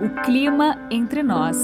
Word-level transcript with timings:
O 0.00 0.22
clima 0.22 0.86
entre 0.90 1.22
nós. 1.22 1.62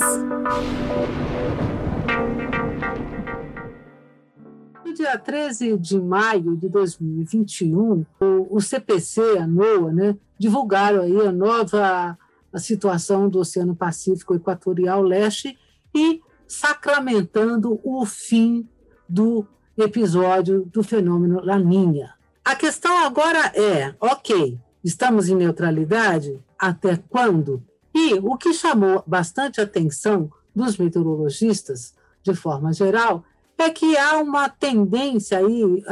No 4.85 4.93
dia 4.93 5.19
13 5.19 5.79
de 5.79 6.01
maio 6.01 6.57
de 6.57 6.69
2021, 6.69 8.05
o, 8.21 8.61
CPC, 8.61 9.39
a 9.39 9.47
NOAA, 9.47 9.93
né, 9.93 10.17
divulgaram 10.39 11.03
aí 11.03 11.27
a 11.27 11.33
nova 11.33 12.19
a 12.53 12.59
situação 12.59 13.29
do 13.29 13.41
Oceano 13.41 13.75
Pacífico 13.75 14.35
Equatorial 14.35 15.03
Leste 15.03 15.59
e 15.93 16.21
sacramentando 16.47 17.81
o 17.83 18.07
fim 18.07 18.69
do 19.09 19.45
episódio 19.77 20.65
do 20.67 20.83
fenômeno 20.85 21.45
Laninha. 21.45 22.15
A 22.45 22.55
questão 22.55 23.05
agora 23.05 23.47
é, 23.57 23.95
ok, 24.01 24.59
estamos 24.85 25.29
em 25.29 25.35
neutralidade? 25.35 26.39
Até 26.57 26.97
quando? 26.97 27.63
E 28.07 28.15
o 28.23 28.37
que 28.37 28.53
chamou 28.53 29.03
bastante 29.07 29.63
atenção 29.63 30.31
dos 30.55 30.77
meteorologistas, 30.77 31.95
de 32.23 32.35
forma 32.35 32.71
geral, 32.71 33.25
é 33.57 33.71
que 33.71 33.97
há 33.97 34.19
uma 34.19 34.47
tendência 34.47 35.39
aí, 35.39 35.83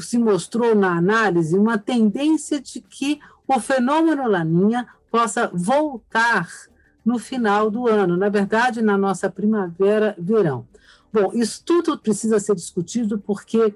se 0.00 0.16
mostrou 0.16 0.74
na 0.74 0.96
análise, 0.96 1.58
uma 1.58 1.76
tendência 1.76 2.58
de 2.58 2.80
que 2.80 3.20
o 3.46 3.60
fenômeno 3.60 4.26
Laninha 4.26 4.88
possa 5.10 5.50
voltar 5.52 6.48
no 7.04 7.18
final 7.18 7.70
do 7.70 7.86
ano, 7.86 8.16
na 8.16 8.30
verdade, 8.30 8.80
na 8.80 8.96
nossa 8.96 9.28
primavera-verão. 9.28 10.66
Bom, 11.12 11.32
isso 11.34 11.62
tudo 11.66 11.98
precisa 11.98 12.40
ser 12.40 12.54
discutido 12.54 13.18
porque 13.18 13.74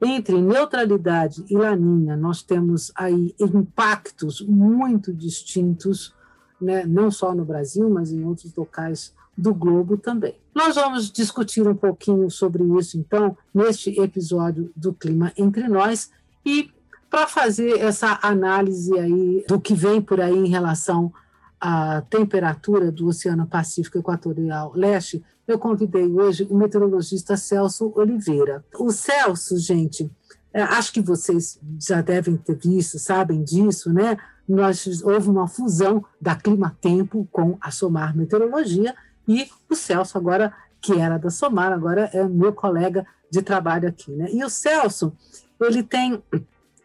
entre 0.00 0.40
neutralidade 0.40 1.44
e 1.50 1.56
laninha 1.56 2.16
nós 2.16 2.42
temos 2.42 2.90
aí 2.94 3.34
impactos 3.38 4.40
muito 4.40 5.12
distintos, 5.12 6.14
né, 6.60 6.84
não 6.86 7.10
só 7.10 7.34
no 7.34 7.44
Brasil, 7.44 7.88
mas 7.88 8.12
em 8.12 8.24
outros 8.24 8.54
locais 8.54 9.12
do 9.36 9.54
globo 9.54 9.96
também. 9.96 10.34
Nós 10.54 10.74
vamos 10.74 11.10
discutir 11.10 11.66
um 11.66 11.74
pouquinho 11.74 12.28
sobre 12.28 12.64
isso, 12.78 12.98
então, 12.98 13.36
neste 13.54 13.98
episódio 14.00 14.72
do 14.74 14.92
Clima 14.92 15.32
Entre 15.36 15.68
Nós 15.68 16.10
e 16.44 16.70
para 17.08 17.26
fazer 17.26 17.78
essa 17.78 18.18
análise 18.22 18.98
aí 18.98 19.44
do 19.48 19.60
que 19.60 19.74
vem 19.74 20.02
por 20.02 20.20
aí 20.20 20.36
em 20.36 20.48
relação 20.48 21.12
à 21.60 22.02
temperatura 22.02 22.92
do 22.92 23.06
Oceano 23.06 23.46
Pacífico 23.46 23.98
Equatorial 23.98 24.72
Leste, 24.74 25.24
eu 25.46 25.58
convidei 25.58 26.06
hoje 26.06 26.46
o 26.50 26.56
meteorologista 26.56 27.36
Celso 27.36 27.90
Oliveira. 27.96 28.62
O 28.78 28.90
Celso, 28.90 29.56
gente, 29.58 30.10
acho 30.54 30.92
que 30.92 31.00
vocês 31.00 31.58
já 31.80 32.00
devem 32.00 32.36
ter 32.36 32.56
visto, 32.56 32.98
sabem 32.98 33.42
disso, 33.42 33.92
né? 33.92 34.16
Nós, 34.48 35.02
houve 35.02 35.28
uma 35.28 35.46
fusão 35.46 36.04
da 36.20 36.34
Clima 36.34 36.76
Tempo 36.80 37.28
com 37.30 37.58
a 37.60 37.70
Somar 37.70 38.16
Meteorologia 38.16 38.94
e 39.26 39.46
o 39.68 39.74
Celso 39.74 40.16
agora, 40.16 40.54
que 40.80 40.94
era 40.94 41.18
da 41.18 41.28
Somar, 41.28 41.72
agora 41.72 42.10
é 42.14 42.26
meu 42.26 42.52
colega 42.52 43.06
de 43.30 43.42
trabalho 43.42 43.88
aqui, 43.88 44.10
né? 44.10 44.28
E 44.32 44.42
o 44.42 44.48
Celso, 44.48 45.12
ele 45.60 45.82
tem 45.82 46.22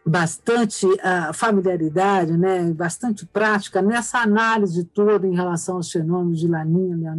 bastante 0.06 0.84
uh, 0.84 1.32
familiaridade, 1.32 2.36
né, 2.36 2.62
bastante 2.72 3.24
prática 3.24 3.80
nessa 3.80 4.18
análise 4.18 4.84
toda 4.84 5.26
em 5.26 5.34
relação 5.34 5.76
aos 5.76 5.90
fenômenos 5.90 6.40
de 6.40 6.46
Laninha 6.46 7.18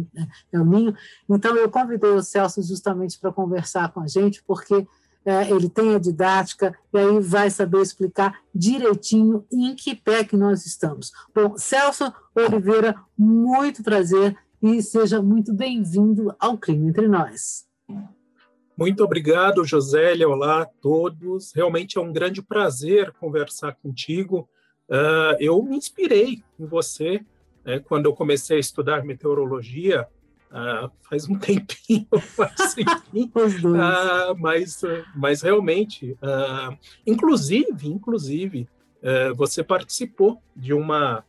El 0.52 0.64
Ninho. 0.64 0.94
Então, 1.28 1.56
eu 1.56 1.68
convidei 1.68 2.10
o 2.10 2.22
Celso 2.22 2.62
justamente 2.62 3.18
para 3.18 3.32
conversar 3.32 3.92
com 3.92 4.00
a 4.00 4.06
gente, 4.06 4.42
porque 4.46 4.86
é, 5.26 5.50
ele 5.50 5.68
tem 5.68 5.92
a 5.92 5.98
didática 5.98 6.72
e 6.94 6.98
aí 6.98 7.20
vai 7.20 7.50
saber 7.50 7.82
explicar 7.82 8.40
direitinho 8.54 9.44
em 9.52 9.74
que 9.74 9.92
pé 9.92 10.22
que 10.22 10.36
nós 10.36 10.64
estamos. 10.64 11.10
Bom, 11.34 11.58
Celso 11.58 12.12
Oliveira, 12.32 12.94
muito 13.18 13.82
prazer 13.82 14.38
e 14.62 14.80
seja 14.80 15.20
muito 15.20 15.52
bem-vindo 15.52 16.32
ao 16.38 16.56
Clima 16.56 16.88
Entre 16.88 17.08
Nós. 17.08 17.66
Muito 18.78 19.02
obrigado, 19.02 19.64
Josélia. 19.64 20.28
Olá 20.28 20.62
a 20.62 20.66
todos. 20.66 21.52
Realmente 21.52 21.98
é 21.98 22.00
um 22.00 22.12
grande 22.12 22.40
prazer 22.40 23.10
conversar 23.18 23.74
contigo. 23.82 24.48
Uh, 24.88 25.34
eu 25.40 25.60
me 25.60 25.76
inspirei 25.76 26.44
em 26.60 26.66
você 26.66 27.20
né, 27.64 27.80
quando 27.80 28.06
eu 28.06 28.14
comecei 28.14 28.58
a 28.58 28.60
estudar 28.60 29.02
meteorologia. 29.02 30.06
Uh, 30.50 30.90
faz 31.08 31.28
um 31.28 31.36
tempinho, 31.38 32.06
assim, 32.38 32.82
uh, 32.82 34.34
mas, 34.38 34.80
mas 35.14 35.42
realmente, 35.42 36.16
inclusive, 37.06 37.88
inclusive, 37.88 38.68
você 39.36 39.62
participou 39.62 40.40
de 40.54 40.72
uma, 40.72 41.24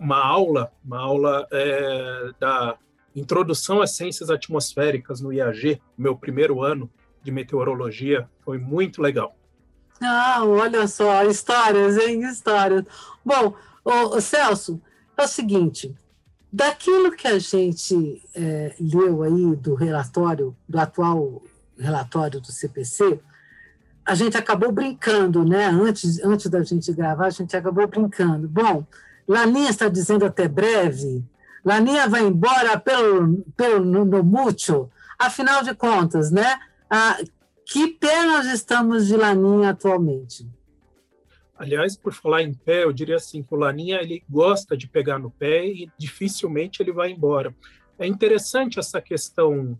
uma 0.00 0.24
aula, 0.24 0.72
uma 0.84 0.98
aula 0.98 1.46
é, 1.52 2.30
da 2.40 2.78
Introdução 3.14 3.80
às 3.80 3.92
Ciências 3.92 4.30
Atmosféricas 4.30 5.20
no 5.20 5.32
IAG, 5.32 5.80
meu 5.96 6.16
primeiro 6.16 6.62
ano 6.62 6.90
de 7.22 7.30
meteorologia, 7.30 8.28
foi 8.44 8.58
muito 8.58 9.00
legal. 9.00 9.36
Ah, 10.02 10.44
olha 10.44 10.86
só, 10.88 11.22
histórias, 11.24 11.96
hein? 11.96 12.22
Histórias. 12.22 12.84
Bom, 13.24 13.54
o, 13.84 14.20
Celso, 14.20 14.80
é 15.16 15.22
o 15.22 15.28
seguinte: 15.28 15.94
daquilo 16.54 17.10
que 17.10 17.26
a 17.26 17.36
gente 17.36 18.22
é, 18.32 18.76
leu 18.78 19.24
aí 19.24 19.56
do 19.56 19.74
relatório, 19.74 20.56
do 20.68 20.78
atual 20.78 21.42
relatório 21.76 22.40
do 22.40 22.52
CPC, 22.52 23.20
a 24.06 24.14
gente 24.14 24.36
acabou 24.36 24.70
brincando, 24.70 25.44
né? 25.44 25.66
Antes, 25.66 26.22
antes 26.22 26.48
da 26.48 26.62
gente 26.62 26.92
gravar, 26.92 27.26
a 27.26 27.30
gente 27.30 27.56
acabou 27.56 27.88
brincando. 27.88 28.46
Bom, 28.46 28.86
Laninha 29.26 29.68
está 29.68 29.88
dizendo 29.88 30.24
até 30.24 30.46
breve, 30.46 31.24
Laninha 31.64 32.08
vai 32.08 32.22
embora 32.22 32.78
pelo, 32.78 33.42
pelo 33.56 33.84
no, 33.84 34.04
no. 34.04 34.90
Afinal 35.18 35.64
de 35.64 35.74
contas, 35.74 36.30
né? 36.30 36.60
Ah, 36.88 37.18
que 37.66 37.98
nós 38.26 38.46
estamos 38.46 39.08
de 39.08 39.16
Laninha 39.16 39.70
atualmente? 39.70 40.48
Aliás, 41.56 41.96
por 41.96 42.12
falar 42.12 42.42
em 42.42 42.52
pé, 42.52 42.84
eu 42.84 42.92
diria 42.92 43.16
assim 43.16 43.42
que 43.42 43.54
o 43.54 43.56
Laninha 43.56 44.00
ele 44.00 44.24
gosta 44.28 44.76
de 44.76 44.88
pegar 44.88 45.18
no 45.18 45.30
pé 45.30 45.66
e 45.66 45.88
dificilmente 45.96 46.82
ele 46.82 46.92
vai 46.92 47.12
embora. 47.12 47.54
É 47.96 48.06
interessante 48.06 48.80
essa 48.80 49.00
questão 49.00 49.78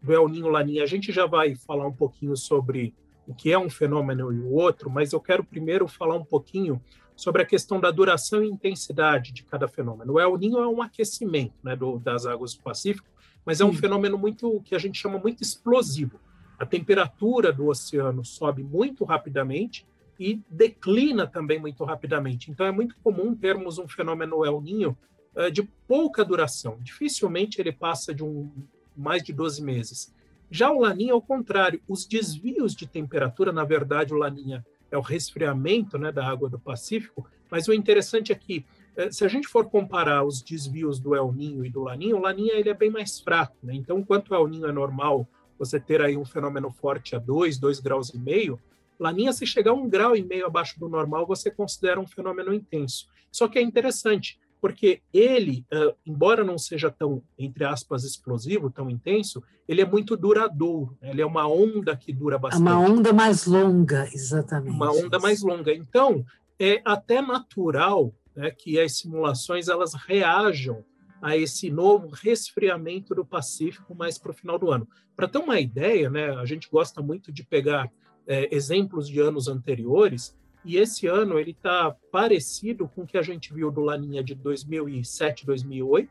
do 0.00 0.12
El 0.12 0.28
Ninho 0.28 0.48
Laninha. 0.48 0.84
A 0.84 0.86
gente 0.86 1.10
já 1.10 1.26
vai 1.26 1.56
falar 1.56 1.86
um 1.86 1.92
pouquinho 1.92 2.36
sobre 2.36 2.94
o 3.26 3.34
que 3.34 3.50
é 3.50 3.58
um 3.58 3.68
fenômeno 3.68 4.32
e 4.32 4.38
o 4.38 4.52
outro, 4.52 4.88
mas 4.88 5.12
eu 5.12 5.20
quero 5.20 5.42
primeiro 5.42 5.88
falar 5.88 6.14
um 6.14 6.24
pouquinho 6.24 6.80
sobre 7.16 7.42
a 7.42 7.46
questão 7.46 7.80
da 7.80 7.90
duração 7.90 8.44
e 8.44 8.48
intensidade 8.48 9.32
de 9.32 9.42
cada 9.42 9.66
fenômeno. 9.66 10.12
O 10.12 10.20
El 10.20 10.36
Ninho 10.36 10.58
é 10.58 10.68
um 10.68 10.80
aquecimento 10.80 11.54
né, 11.62 11.74
do, 11.74 11.98
das 11.98 12.24
águas 12.24 12.54
do 12.54 12.62
Pacífico, 12.62 13.08
mas 13.44 13.60
é 13.60 13.64
um 13.64 13.72
Sim. 13.72 13.78
fenômeno 13.78 14.16
muito 14.16 14.60
que 14.64 14.76
a 14.76 14.78
gente 14.78 15.00
chama 15.00 15.18
muito 15.18 15.42
explosivo. 15.42 16.20
A 16.56 16.64
temperatura 16.64 17.52
do 17.52 17.66
oceano 17.66 18.24
sobe 18.24 18.62
muito 18.62 19.04
rapidamente 19.04 19.84
e 20.18 20.42
declina 20.50 21.26
também 21.26 21.60
muito 21.60 21.84
rapidamente. 21.84 22.50
Então 22.50 22.66
é 22.66 22.72
muito 22.72 22.96
comum 23.02 23.34
termos 23.34 23.78
um 23.78 23.86
fenômeno 23.86 24.44
El 24.44 24.60
Ninho 24.60 24.96
uh, 25.34 25.50
de 25.50 25.62
pouca 25.86 26.24
duração. 26.24 26.78
Dificilmente 26.80 27.60
ele 27.60 27.72
passa 27.72 28.14
de 28.14 28.24
um 28.24 28.50
mais 28.96 29.22
de 29.22 29.32
12 29.32 29.62
meses. 29.62 30.14
Já 30.50 30.70
o 30.70 30.80
Laninha, 30.80 31.12
ao 31.12 31.20
contrário, 31.20 31.80
os 31.88 32.06
desvios 32.06 32.74
de 32.74 32.86
temperatura, 32.86 33.52
na 33.52 33.64
verdade, 33.64 34.14
o 34.14 34.16
Laninha 34.16 34.64
é 34.90 34.96
o 34.96 35.02
resfriamento 35.02 35.98
né, 35.98 36.12
da 36.12 36.26
água 36.26 36.48
do 36.48 36.58
Pacífico, 36.58 37.28
mas 37.50 37.66
o 37.68 37.72
interessante 37.72 38.32
é 38.32 38.34
que, 38.34 38.64
eh, 38.96 39.10
se 39.10 39.24
a 39.24 39.28
gente 39.28 39.48
for 39.48 39.68
comparar 39.68 40.24
os 40.24 40.40
desvios 40.40 40.98
do 41.00 41.14
El 41.14 41.32
Ninho 41.32 41.64
e 41.64 41.70
do 41.70 41.82
Laninha, 41.82 42.16
o 42.16 42.20
Laninha 42.20 42.54
ele 42.54 42.68
é 42.68 42.74
bem 42.74 42.90
mais 42.90 43.18
fraco. 43.18 43.56
Né? 43.62 43.74
Então, 43.74 43.98
enquanto 43.98 44.30
o 44.30 44.34
El 44.34 44.46
Ninho 44.46 44.66
é 44.66 44.72
normal 44.72 45.28
você 45.58 45.80
ter 45.80 46.00
aí 46.00 46.16
um 46.16 46.24
fenômeno 46.24 46.70
forte 46.70 47.16
a 47.16 47.18
2, 47.18 47.58
2 47.58 47.80
graus 47.80 48.10
e 48.10 48.18
meio, 48.18 48.60
Laninha, 48.98 49.32
se 49.32 49.46
chegar 49.46 49.72
um 49.72 49.88
grau 49.88 50.16
e 50.16 50.22
meio 50.22 50.46
abaixo 50.46 50.78
do 50.78 50.88
normal, 50.88 51.26
você 51.26 51.50
considera 51.50 52.00
um 52.00 52.06
fenômeno 52.06 52.52
intenso. 52.52 53.06
Só 53.30 53.48
que 53.48 53.58
é 53.58 53.62
interessante, 53.62 54.38
porque 54.60 55.00
ele, 55.12 55.64
embora 56.04 56.42
não 56.42 56.58
seja 56.58 56.90
tão, 56.90 57.22
entre 57.38 57.64
aspas, 57.64 58.04
explosivo, 58.04 58.70
tão 58.70 58.88
intenso, 58.88 59.42
ele 59.68 59.80
é 59.80 59.86
muito 59.86 60.16
duradouro. 60.16 60.96
Né? 61.00 61.10
Ele 61.10 61.22
é 61.22 61.26
uma 61.26 61.46
onda 61.46 61.96
que 61.96 62.12
dura 62.12 62.38
bastante. 62.38 62.62
Uma 62.62 62.78
onda 62.78 63.12
mais 63.12 63.46
longa, 63.46 64.08
exatamente. 64.12 64.74
Uma 64.74 64.92
onda 64.92 65.18
mais 65.18 65.42
longa. 65.42 65.72
Então, 65.72 66.24
é 66.58 66.80
até 66.84 67.20
natural 67.20 68.12
né, 68.34 68.50
que 68.50 68.80
as 68.80 68.98
simulações 68.98 69.68
elas 69.68 69.94
reajam 69.94 70.84
a 71.20 71.36
esse 71.36 71.70
novo 71.70 72.08
resfriamento 72.08 73.14
do 73.14 73.24
Pacífico 73.24 73.94
mais 73.94 74.18
para 74.18 74.30
o 74.30 74.34
final 74.34 74.58
do 74.58 74.70
ano. 74.70 74.86
Para 75.16 75.28
ter 75.28 75.38
uma 75.38 75.58
ideia, 75.58 76.10
né, 76.10 76.30
a 76.36 76.44
gente 76.44 76.68
gosta 76.70 77.00
muito 77.00 77.32
de 77.32 77.42
pegar 77.42 77.90
é, 78.26 78.54
exemplos 78.54 79.08
de 79.08 79.20
anos 79.20 79.48
anteriores 79.48 80.36
e 80.64 80.78
esse 80.78 81.06
ano 81.06 81.38
ele 81.38 81.52
está 81.52 81.94
parecido 82.10 82.88
com 82.88 83.02
o 83.02 83.06
que 83.06 83.16
a 83.16 83.22
gente 83.22 83.54
viu 83.54 83.70
do 83.70 83.82
Laninha 83.82 84.22
de 84.22 84.34
2007, 84.34 85.46
2008 85.46 86.10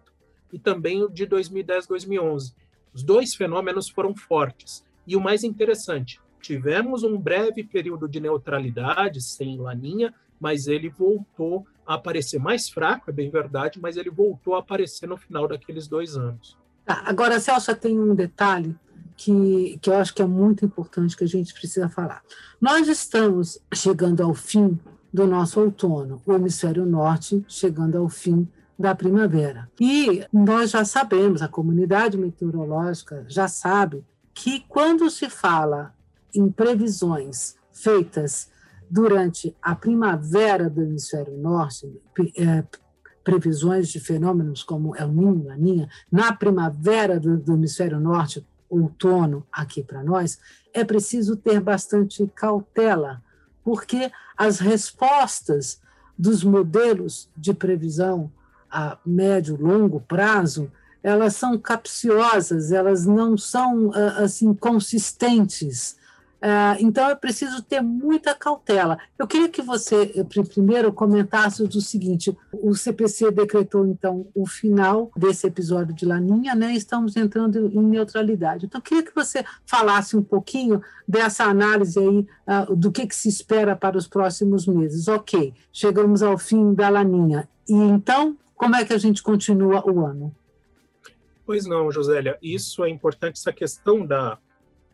e 0.53 0.57
também 0.57 1.05
de 1.11 1.25
2010, 1.25 1.87
2011. 1.87 2.53
Os 2.93 3.03
dois 3.03 3.35
fenômenos 3.35 3.89
foram 3.89 4.15
fortes. 4.15 4.85
E 5.05 5.15
o 5.17 5.21
mais 5.21 5.43
interessante, 5.43 6.21
tivemos 6.39 7.03
um 7.03 7.17
breve 7.17 7.63
período 7.63 8.07
de 8.07 8.21
neutralidade 8.21 9.21
sem 9.21 9.57
Laninha, 9.57 10.13
mas 10.39 10.67
ele 10.67 10.87
voltou 10.87 11.67
a 11.85 11.95
aparecer 11.95 12.39
mais 12.39 12.69
fraco, 12.69 13.09
é 13.09 13.13
bem 13.13 13.29
verdade, 13.29 13.79
mas 13.81 13.97
ele 13.97 14.09
voltou 14.09 14.55
a 14.55 14.59
aparecer 14.59 15.07
no 15.07 15.17
final 15.17 15.47
daqueles 15.47 15.87
dois 15.87 16.15
anos. 16.15 16.57
Tá, 16.85 17.01
agora, 17.05 17.39
Celso, 17.39 17.75
tem 17.75 17.99
um 17.99 18.13
detalhe 18.13 18.75
que, 19.17 19.79
que 19.81 19.89
eu 19.89 19.95
acho 19.95 20.13
que 20.13 20.21
é 20.21 20.25
muito 20.25 20.63
importante 20.63 21.17
que 21.17 21.23
a 21.23 21.27
gente 21.27 21.53
precisa 21.53 21.89
falar. 21.89 22.21
Nós 22.61 22.87
estamos 22.87 23.59
chegando 23.73 24.21
ao 24.21 24.33
fim 24.33 24.79
do 25.11 25.25
nosso 25.25 25.61
outono, 25.61 26.21
o 26.25 26.33
hemisfério 26.33 26.85
norte 26.85 27.43
chegando 27.47 27.97
ao 27.97 28.09
fim 28.09 28.47
da 28.77 28.93
primavera. 28.93 29.69
E 29.79 30.25
nós 30.31 30.71
já 30.71 30.83
sabemos, 30.83 31.41
a 31.41 31.47
comunidade 31.47 32.17
meteorológica 32.17 33.25
já 33.27 33.47
sabe, 33.47 34.03
que 34.33 34.59
quando 34.67 35.09
se 35.09 35.29
fala 35.29 35.93
em 36.33 36.51
previsões 36.51 37.55
feitas 37.71 38.49
durante 38.89 39.55
a 39.61 39.73
primavera 39.73 40.69
do 40.69 40.81
hemisfério 40.81 41.37
norte, 41.37 41.89
é, 42.37 42.63
previsões 43.25 43.89
de 43.89 43.99
fenômenos 43.99 44.63
como 44.63 44.95
El 44.95 45.09
Niño, 45.09 45.47
Laninha, 45.47 45.89
na 46.11 46.31
primavera 46.31 47.19
do, 47.19 47.35
do 47.37 47.53
hemisfério 47.53 47.99
norte, 47.99 48.45
outono 48.69 49.45
aqui 49.51 49.83
para 49.83 50.03
nós, 50.03 50.39
é 50.73 50.83
preciso 50.83 51.35
ter 51.35 51.59
bastante 51.59 52.29
cautela, 52.35 53.21
porque 53.63 54.11
as 54.37 54.59
respostas 54.59 55.81
dos 56.17 56.43
modelos 56.43 57.27
de 57.35 57.53
previsão 57.53 58.31
a 58.69 58.97
médio, 59.05 59.57
longo 59.59 59.99
prazo, 60.01 60.71
elas 61.01 61.35
são 61.35 61.57
capciosas, 61.57 62.71
elas 62.71 63.05
não 63.05 63.37
são 63.37 63.91
ah, 63.93 64.23
assim 64.23 64.53
consistentes. 64.53 65.97
Ah, 66.47 66.77
então 66.79 67.09
é 67.09 67.15
preciso 67.15 67.63
ter 67.63 67.81
muita 67.81 68.35
cautela. 68.35 68.99
Eu 69.17 69.25
queria 69.25 69.49
que 69.49 69.63
você 69.63 70.13
eh, 70.15 70.43
primeiro 70.43 70.93
comentasse 70.93 71.63
o 71.63 71.81
seguinte: 71.81 72.37
o 72.53 72.75
CPC 72.75 73.31
decretou 73.31 73.83
então 73.87 74.27
o 74.35 74.45
final 74.45 75.09
desse 75.17 75.47
episódio 75.47 75.91
de 75.95 76.05
Laninha, 76.05 76.53
né? 76.53 76.71
Estamos 76.73 77.15
entrando 77.15 77.57
em 77.57 77.81
neutralidade. 77.81 78.67
Então 78.67 78.77
eu 78.77 78.83
queria 78.83 79.01
que 79.01 79.15
você 79.15 79.43
falasse 79.65 80.15
um 80.15 80.21
pouquinho 80.21 80.83
dessa 81.07 81.45
análise 81.45 81.97
aí 81.97 82.27
uh, 82.47 82.75
do 82.75 82.91
que, 82.91 83.07
que 83.07 83.15
se 83.15 83.27
espera 83.27 83.75
para 83.75 83.97
os 83.97 84.07
próximos 84.07 84.67
meses. 84.67 85.07
Ok, 85.07 85.51
chegamos 85.73 86.21
ao 86.21 86.37
fim 86.37 86.75
da 86.75 86.89
Laninha. 86.89 87.49
E 87.67 87.73
então 87.73 88.37
como 88.55 88.75
é 88.75 88.85
que 88.85 88.93
a 88.93 88.99
gente 88.99 89.23
continua 89.23 89.83
o 89.89 90.05
ano? 90.05 90.31
Pois 91.43 91.65
não, 91.65 91.91
Josélia, 91.91 92.37
isso 92.39 92.83
é 92.83 92.89
importante, 92.89 93.39
essa 93.39 93.51
questão 93.51 94.05
da 94.05 94.37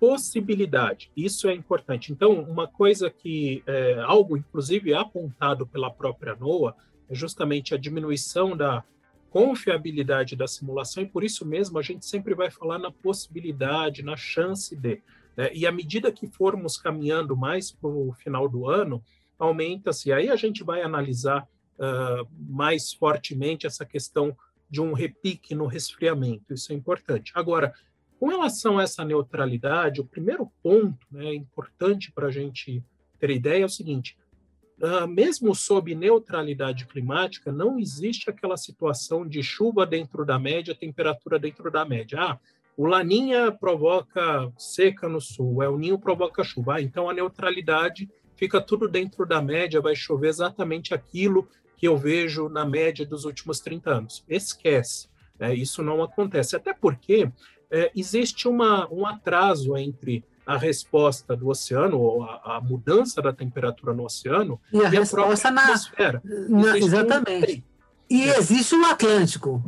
possibilidade, 0.01 1.11
isso 1.15 1.47
é 1.47 1.53
importante. 1.53 2.11
Então, 2.11 2.41
uma 2.41 2.67
coisa 2.67 3.07
que, 3.07 3.61
é, 3.67 3.99
algo 3.99 4.35
inclusive 4.35 4.95
apontado 4.95 5.67
pela 5.67 5.91
própria 5.91 6.35
NOAA, 6.35 6.75
é 7.07 7.13
justamente 7.13 7.75
a 7.75 7.77
diminuição 7.77 8.57
da 8.57 8.83
confiabilidade 9.29 10.35
da 10.35 10.47
simulação, 10.47 11.03
e 11.03 11.05
por 11.05 11.23
isso 11.23 11.45
mesmo 11.45 11.77
a 11.77 11.83
gente 11.83 12.03
sempre 12.03 12.33
vai 12.33 12.49
falar 12.49 12.79
na 12.79 12.89
possibilidade, 12.89 14.01
na 14.01 14.17
chance 14.17 14.75
de. 14.75 15.03
Né? 15.37 15.51
E 15.53 15.67
à 15.67 15.71
medida 15.71 16.11
que 16.11 16.25
formos 16.25 16.77
caminhando 16.77 17.37
mais 17.37 17.71
para 17.71 17.87
o 17.87 18.11
final 18.11 18.49
do 18.49 18.67
ano, 18.67 19.03
aumenta-se. 19.37 20.11
Aí 20.11 20.31
a 20.31 20.35
gente 20.35 20.63
vai 20.63 20.81
analisar 20.81 21.47
uh, 21.77 22.27
mais 22.49 22.91
fortemente 22.91 23.67
essa 23.67 23.85
questão 23.85 24.35
de 24.67 24.81
um 24.81 24.93
repique 24.93 25.53
no 25.53 25.67
resfriamento. 25.67 26.55
Isso 26.55 26.73
é 26.73 26.75
importante. 26.75 27.31
Agora, 27.35 27.71
com 28.21 28.27
relação 28.27 28.77
a 28.77 28.83
essa 28.83 29.03
neutralidade, 29.03 29.99
o 29.99 30.05
primeiro 30.05 30.47
ponto 30.61 31.07
né, 31.09 31.33
importante 31.33 32.11
para 32.11 32.27
a 32.27 32.31
gente 32.31 32.83
ter 33.17 33.31
ideia 33.31 33.63
é 33.63 33.65
o 33.65 33.69
seguinte: 33.69 34.15
uh, 34.79 35.07
mesmo 35.07 35.55
sob 35.55 35.95
neutralidade 35.95 36.85
climática, 36.85 37.51
não 37.51 37.79
existe 37.79 38.29
aquela 38.29 38.57
situação 38.57 39.27
de 39.27 39.41
chuva 39.41 39.87
dentro 39.87 40.23
da 40.23 40.37
média, 40.37 40.75
temperatura 40.75 41.39
dentro 41.39 41.71
da 41.71 41.83
média. 41.83 42.19
Ah, 42.21 42.39
o 42.77 42.85
Laninha 42.85 43.51
provoca 43.51 44.53
seca 44.55 45.09
no 45.09 45.19
sul, 45.19 45.55
o 45.55 45.63
El 45.63 45.79
Ninho 45.79 45.97
provoca 45.97 46.43
chuva. 46.43 46.75
Ah, 46.75 46.81
então 46.81 47.09
a 47.09 47.15
neutralidade 47.15 48.07
fica 48.35 48.61
tudo 48.61 48.87
dentro 48.87 49.25
da 49.25 49.41
média, 49.41 49.81
vai 49.81 49.95
chover 49.95 50.27
exatamente 50.27 50.93
aquilo 50.93 51.49
que 51.75 51.87
eu 51.87 51.97
vejo 51.97 52.49
na 52.49 52.65
média 52.65 53.03
dos 53.03 53.25
últimos 53.25 53.59
30 53.61 53.89
anos. 53.89 54.23
Esquece, 54.29 55.09
né? 55.39 55.55
isso 55.55 55.81
não 55.81 56.03
acontece. 56.03 56.55
Até 56.55 56.71
porque 56.71 57.27
é, 57.71 57.91
existe 57.95 58.47
uma, 58.47 58.91
um 58.91 59.05
atraso 59.05 59.77
entre 59.77 60.23
a 60.45 60.57
resposta 60.57 61.35
do 61.35 61.47
oceano, 61.47 61.99
ou 61.99 62.23
a, 62.23 62.57
a, 62.57 62.61
mudança 62.61 63.21
da 63.21 63.31
temperatura 63.31 63.93
no 63.93 64.03
oceano, 64.03 64.59
e 64.73 64.79
a, 64.79 64.83
e 64.83 64.85
a 64.85 64.89
resposta 64.89 65.49
na 65.49 65.61
atmosfera. 65.61 66.21
Na, 66.49 66.77
exatamente. 66.77 67.63
Um... 67.67 67.71
E 68.09 68.23
existe 68.23 68.75
o 68.75 68.85
Atlântico. 68.85 69.63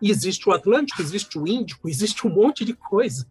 E 0.00 0.10
existe 0.10 0.48
o 0.48 0.52
Atlântico, 0.52 1.00
existe 1.00 1.38
o 1.38 1.48
Índico, 1.48 1.88
existe 1.88 2.26
um 2.26 2.30
monte 2.30 2.64
de 2.64 2.74
coisa. 2.74 3.26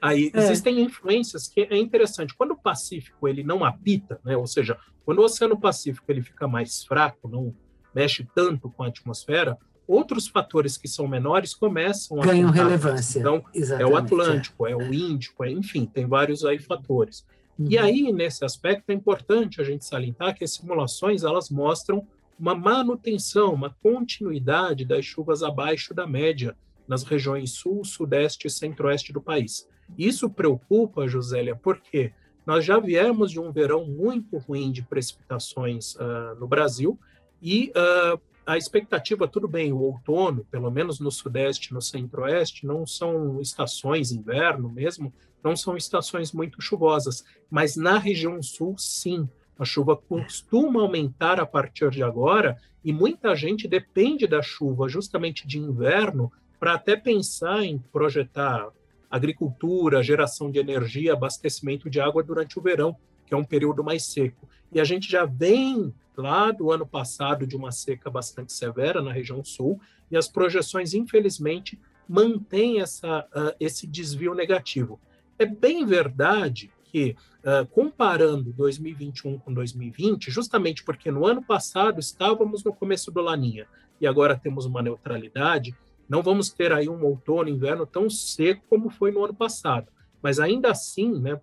Aí 0.00 0.30
é. 0.32 0.38
existem 0.38 0.80
influências 0.80 1.46
que 1.46 1.60
é 1.60 1.76
interessante. 1.76 2.34
Quando 2.34 2.52
o 2.52 2.56
Pacífico 2.56 3.28
ele 3.28 3.42
não 3.44 3.64
apita, 3.64 4.18
né, 4.24 4.36
ou 4.36 4.46
seja, 4.46 4.78
quando 5.04 5.18
o 5.18 5.24
Oceano 5.24 5.58
Pacífico 5.58 6.10
ele 6.10 6.22
fica 6.22 6.48
mais 6.48 6.84
fraco, 6.84 7.28
não 7.28 7.54
mexe 7.94 8.26
tanto 8.34 8.70
com 8.70 8.82
a 8.82 8.88
atmosfera, 8.88 9.56
outros 9.88 10.28
fatores 10.28 10.76
que 10.76 10.86
são 10.86 11.08
menores 11.08 11.54
começam 11.54 12.20
a 12.20 12.26
ganham 12.26 12.50
relevância. 12.50 13.18
Então, 13.18 13.42
Exatamente, 13.54 13.90
é 13.90 13.92
o 13.92 13.96
Atlântico, 13.96 14.66
é. 14.66 14.72
é. 14.72 14.76
o 14.76 14.92
Índico, 14.92 15.42
é, 15.42 15.50
enfim, 15.50 15.86
tem 15.86 16.06
vários 16.06 16.44
aí 16.44 16.58
fatores. 16.58 17.24
Uhum. 17.58 17.66
E 17.70 17.78
aí, 17.78 18.12
nesse 18.12 18.44
aspecto, 18.44 18.90
é 18.90 18.92
importante 18.92 19.60
a 19.60 19.64
gente 19.64 19.84
salientar 19.84 20.36
que 20.36 20.44
as 20.44 20.52
simulações 20.52 21.24
elas 21.24 21.48
mostram 21.48 22.06
uma 22.38 22.54
manutenção, 22.54 23.54
uma 23.54 23.74
continuidade 23.82 24.84
das 24.84 25.04
chuvas 25.04 25.42
abaixo 25.42 25.92
da 25.92 26.06
média 26.06 26.54
nas 26.86 27.02
regiões 27.02 27.52
sul, 27.52 27.84
sudeste 27.84 28.46
e 28.46 28.50
centro-oeste 28.50 29.12
do 29.12 29.20
país. 29.20 29.68
Isso 29.96 30.30
preocupa, 30.30 31.08
Josélia, 31.08 31.56
porque 31.56 32.12
nós 32.46 32.64
já 32.64 32.78
viemos 32.78 33.30
de 33.30 33.40
um 33.40 33.50
verão 33.50 33.84
muito 33.86 34.38
ruim 34.38 34.70
de 34.70 34.82
precipitações 34.82 35.94
uh, 35.96 36.38
no 36.38 36.46
Brasil 36.46 36.98
e 37.42 37.70
uh, 37.70 38.20
a 38.48 38.56
expectativa, 38.56 39.28
tudo 39.28 39.46
bem, 39.46 39.74
o 39.74 39.80
outono, 39.80 40.42
pelo 40.50 40.70
menos 40.70 40.98
no 40.98 41.10
sudeste, 41.10 41.74
no 41.74 41.82
centro-oeste, 41.82 42.64
não 42.66 42.86
são 42.86 43.42
estações 43.42 44.10
inverno 44.10 44.70
mesmo, 44.70 45.12
não 45.44 45.54
são 45.54 45.76
estações 45.76 46.32
muito 46.32 46.58
chuvosas, 46.62 47.22
mas 47.50 47.76
na 47.76 47.98
região 47.98 48.42
sul, 48.42 48.74
sim, 48.78 49.28
a 49.58 49.66
chuva 49.66 49.94
costuma 49.94 50.80
aumentar 50.80 51.38
a 51.38 51.44
partir 51.44 51.90
de 51.90 52.02
agora 52.02 52.56
e 52.82 52.90
muita 52.90 53.36
gente 53.36 53.68
depende 53.68 54.26
da 54.26 54.40
chuva 54.40 54.88
justamente 54.88 55.46
de 55.46 55.58
inverno 55.58 56.32
para 56.58 56.72
até 56.72 56.96
pensar 56.96 57.62
em 57.62 57.76
projetar 57.76 58.70
agricultura, 59.10 60.02
geração 60.02 60.50
de 60.50 60.58
energia, 60.58 61.12
abastecimento 61.12 61.90
de 61.90 62.00
água 62.00 62.22
durante 62.22 62.58
o 62.58 62.62
verão, 62.62 62.96
que 63.26 63.34
é 63.34 63.36
um 63.36 63.44
período 63.44 63.84
mais 63.84 64.06
seco. 64.06 64.48
E 64.72 64.80
a 64.80 64.84
gente 64.84 65.10
já 65.10 65.26
vem 65.26 65.92
lá 66.18 66.50
do 66.50 66.70
ano 66.70 66.86
passado 66.86 67.46
de 67.46 67.56
uma 67.56 67.72
seca 67.72 68.10
bastante 68.10 68.52
severa 68.52 69.00
na 69.00 69.12
região 69.12 69.42
sul, 69.44 69.80
e 70.10 70.16
as 70.16 70.28
projeções, 70.28 70.94
infelizmente, 70.94 71.78
mantêm 72.08 72.80
essa, 72.80 73.20
uh, 73.20 73.54
esse 73.60 73.86
desvio 73.86 74.34
negativo. 74.34 75.00
É 75.38 75.46
bem 75.46 75.84
verdade 75.84 76.70
que, 76.84 77.14
uh, 77.40 77.66
comparando 77.68 78.52
2021 78.52 79.38
com 79.38 79.52
2020, 79.52 80.30
justamente 80.30 80.82
porque 80.82 81.10
no 81.10 81.26
ano 81.26 81.42
passado 81.42 82.00
estávamos 82.00 82.64
no 82.64 82.72
começo 82.72 83.10
do 83.10 83.20
Laninha 83.20 83.66
e 84.00 84.06
agora 84.06 84.36
temos 84.36 84.64
uma 84.64 84.82
neutralidade, 84.82 85.74
não 86.08 86.22
vamos 86.22 86.50
ter 86.50 86.72
aí 86.72 86.88
um 86.88 87.04
outono, 87.04 87.48
inverno 87.48 87.86
tão 87.86 88.08
seco 88.08 88.64
como 88.68 88.88
foi 88.88 89.10
no 89.10 89.24
ano 89.24 89.34
passado. 89.34 89.92
Mas 90.22 90.40
ainda 90.40 90.70
assim, 90.70 91.12
né, 91.20 91.38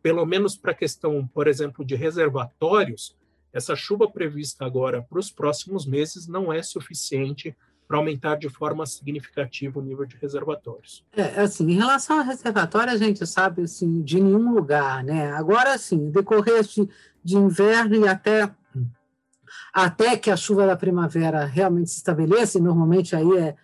pelo 0.00 0.24
menos 0.24 0.56
para 0.56 0.70
a 0.70 0.74
questão, 0.74 1.26
por 1.26 1.48
exemplo, 1.48 1.84
de 1.84 1.94
reservatórios, 1.94 3.16
essa 3.54 3.74
chuva 3.74 4.10
prevista 4.10 4.66
agora 4.66 5.00
para 5.00 5.18
os 5.18 5.30
próximos 5.30 5.86
meses 5.86 6.26
não 6.26 6.52
é 6.52 6.62
suficiente 6.62 7.56
para 7.86 7.98
aumentar 7.98 8.36
de 8.36 8.48
forma 8.48 8.84
significativa 8.84 9.78
o 9.78 9.82
nível 9.82 10.04
de 10.04 10.16
reservatórios. 10.16 11.04
É, 11.12 11.40
assim, 11.40 11.70
em 11.70 11.76
relação 11.76 12.18
ao 12.18 12.24
reservatório, 12.24 12.92
a 12.92 12.96
gente 12.96 13.26
sabe 13.26 13.62
assim, 13.62 14.02
de 14.02 14.20
nenhum 14.20 14.52
lugar, 14.52 15.04
né? 15.04 15.30
Agora, 15.32 15.78
sim, 15.78 16.10
decorrer 16.10 16.64
de, 16.64 16.88
de 17.22 17.36
inverno 17.36 17.96
e 17.96 18.08
até 18.08 18.50
até 19.72 20.16
que 20.16 20.30
a 20.30 20.36
chuva 20.36 20.66
da 20.66 20.76
primavera 20.76 21.44
realmente 21.44 21.90
se 21.90 21.96
estabeleça, 21.96 22.58
e 22.58 22.60
normalmente 22.60 23.14
aí 23.14 23.38
é 23.38 23.56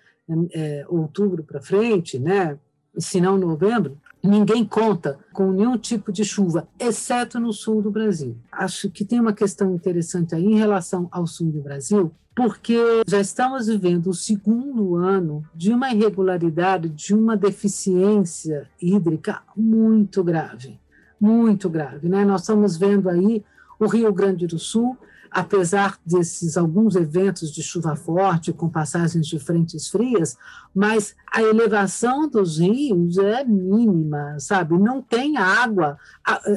é, 0.53 0.85
outubro 0.89 1.43
para 1.43 1.61
frente, 1.61 2.19
né? 2.19 2.59
se 2.99 3.21
não 3.21 3.39
novembro, 3.39 4.01
ninguém 4.23 4.65
conta 4.65 5.19
com 5.33 5.53
nenhum 5.53 5.77
tipo 5.77 6.13
de 6.13 6.25
chuva, 6.25 6.69
exceto 6.79 7.41
no 7.41 7.53
sul 7.53 7.83
do 7.83 7.91
Brasil. 7.91 8.37
Acho 8.53 8.91
que 8.91 9.05
tem 9.05 9.21
uma 9.21 9.33
questão 9.33 9.75
interessante 9.75 10.35
aí 10.35 10.45
em 10.45 10.57
relação 10.57 11.09
ao 11.11 11.27
sul 11.27 11.51
do 11.51 11.61
Brasil, 11.61 12.13
porque 12.35 12.77
já 13.07 13.21
estamos 13.21 13.67
vivendo 13.67 14.09
o 14.09 14.15
segundo 14.15 14.97
ano 14.97 15.45
de 15.55 15.73
uma 15.73 15.93
irregularidade, 15.93 16.89
de 16.89 17.15
uma 17.15 17.37
deficiência 17.37 18.69
hídrica 18.81 19.43
muito 19.57 20.23
grave, 20.23 20.79
muito 21.21 21.69
grave. 21.69 22.09
Né? 22.09 22.25
Nós 22.25 22.43
estamos 22.43 22.77
vendo 22.77 23.09
aí 23.09 23.45
o 23.79 23.87
Rio 23.87 24.13
Grande 24.13 24.47
do 24.47 24.59
Sul 24.59 24.97
apesar 25.31 25.99
desses 26.05 26.57
alguns 26.57 26.97
eventos 26.97 27.53
de 27.53 27.63
chuva 27.63 27.95
forte, 27.95 28.53
com 28.53 28.69
passagens 28.69 29.27
de 29.27 29.39
frentes 29.39 29.89
frias, 29.89 30.37
mas 30.75 31.15
a 31.31 31.41
elevação 31.43 32.29
dos 32.29 32.59
rios 32.59 33.17
é 33.19 33.45
mínima, 33.45 34.37
sabe? 34.39 34.77
Não 34.77 35.01
tem 35.01 35.37
água, 35.37 35.97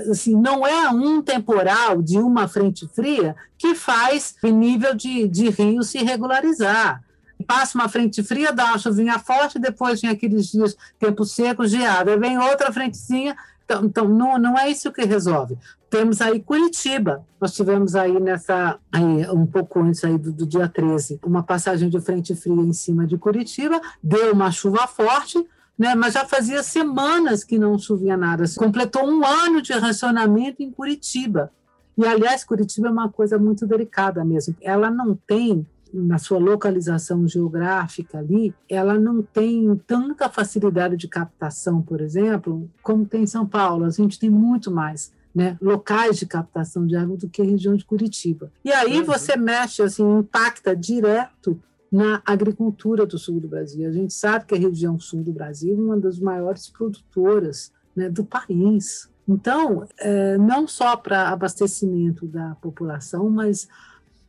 assim, 0.09 0.35
não 0.35 0.65
é 0.65 0.89
um 0.89 1.21
temporal 1.21 2.01
de 2.01 2.17
uma 2.17 2.47
frente 2.47 2.87
fria 2.87 3.35
que 3.57 3.75
faz 3.75 4.35
o 4.43 4.47
nível 4.47 4.95
de, 4.95 5.27
de 5.27 5.49
rio 5.49 5.83
se 5.83 5.99
regularizar 5.99 7.03
passa 7.43 7.77
uma 7.77 7.89
frente 7.89 8.23
fria, 8.23 8.53
dá 8.53 8.67
uma 8.67 8.79
chuvinha 8.79 9.19
forte, 9.19 9.59
depois 9.59 10.01
vem 10.01 10.09
aqueles 10.09 10.47
dias, 10.47 10.75
tempo 10.97 11.25
seco, 11.25 11.67
geada, 11.67 12.17
vem 12.17 12.37
outra 12.37 12.71
frentezinha, 12.71 13.35
então, 13.73 13.85
então 13.85 14.07
não, 14.07 14.37
não 14.37 14.57
é 14.57 14.69
isso 14.69 14.91
que 14.91 15.03
resolve. 15.03 15.57
Temos 15.89 16.21
aí 16.21 16.39
Curitiba, 16.39 17.25
nós 17.39 17.53
tivemos 17.53 17.95
aí 17.95 18.19
nessa, 18.19 18.77
aí, 18.91 19.29
um 19.29 19.45
pouco 19.45 19.79
antes 19.79 20.03
aí 20.03 20.17
do, 20.17 20.31
do 20.31 20.45
dia 20.45 20.67
13, 20.67 21.19
uma 21.25 21.43
passagem 21.43 21.89
de 21.89 21.99
frente 21.99 22.35
fria 22.35 22.61
em 22.61 22.73
cima 22.73 23.05
de 23.05 23.17
Curitiba, 23.17 23.79
deu 24.01 24.33
uma 24.33 24.51
chuva 24.51 24.87
forte, 24.87 25.45
né, 25.77 25.95
mas 25.95 26.13
já 26.13 26.25
fazia 26.25 26.61
semanas 26.61 27.43
que 27.43 27.57
não 27.57 27.77
chovia 27.79 28.15
nada. 28.15 28.43
Completou 28.55 29.07
um 29.07 29.25
ano 29.25 29.61
de 29.61 29.73
racionamento 29.73 30.61
em 30.61 30.71
Curitiba. 30.71 31.51
E, 31.97 32.05
aliás, 32.05 32.43
Curitiba 32.43 32.87
é 32.87 32.91
uma 32.91 33.09
coisa 33.09 33.37
muito 33.37 33.65
delicada 33.65 34.23
mesmo. 34.25 34.55
Ela 34.61 34.89
não 34.89 35.15
tem 35.27 35.65
na 35.93 36.17
sua 36.17 36.39
localização 36.39 37.27
geográfica 37.27 38.17
ali, 38.17 38.53
ela 38.67 38.97
não 38.97 39.21
tem 39.21 39.75
tanta 39.85 40.27
facilidade 40.27 40.97
de 40.97 41.07
captação, 41.07 41.81
por 41.81 42.01
exemplo, 42.01 42.69
como 42.81 43.05
tem 43.05 43.23
em 43.23 43.27
São 43.27 43.45
Paulo. 43.45 43.85
A 43.85 43.89
gente 43.91 44.19
tem 44.19 44.29
muito 44.29 44.71
mais. 44.71 45.11
Né, 45.35 45.57
locais 45.59 46.19
de 46.19 46.27
captação 46.27 46.85
de 46.85 46.95
água 46.95 47.17
do 47.17 47.27
que 47.27 47.41
a 47.41 47.45
região 47.45 47.75
de 47.75 47.83
Curitiba. 47.83 48.51
E 48.63 48.71
aí 48.71 48.99
uhum. 48.99 49.03
você 49.03 49.35
mexe, 49.35 49.81
assim, 49.81 50.03
impacta 50.19 50.75
direto 50.75 51.59
na 51.91 52.21
agricultura 52.23 53.03
do 53.03 53.17
sul 53.17 53.39
do 53.39 53.47
Brasil. 53.47 53.89
A 53.89 53.91
gente 53.91 54.13
sabe 54.13 54.45
que 54.45 54.53
a 54.53 54.59
região 54.59 54.99
sul 54.99 55.23
do 55.23 55.31
Brasil 55.31 55.73
é 55.73 55.81
uma 55.81 55.99
das 55.99 56.19
maiores 56.19 56.69
produtoras 56.69 57.71
né, 57.95 58.09
do 58.09 58.23
país. 58.23 59.09
Então, 59.27 59.87
é, 59.97 60.37
não 60.37 60.67
só 60.67 60.95
para 60.95 61.29
abastecimento 61.29 62.27
da 62.27 62.55
população, 62.61 63.27
mas 63.31 63.67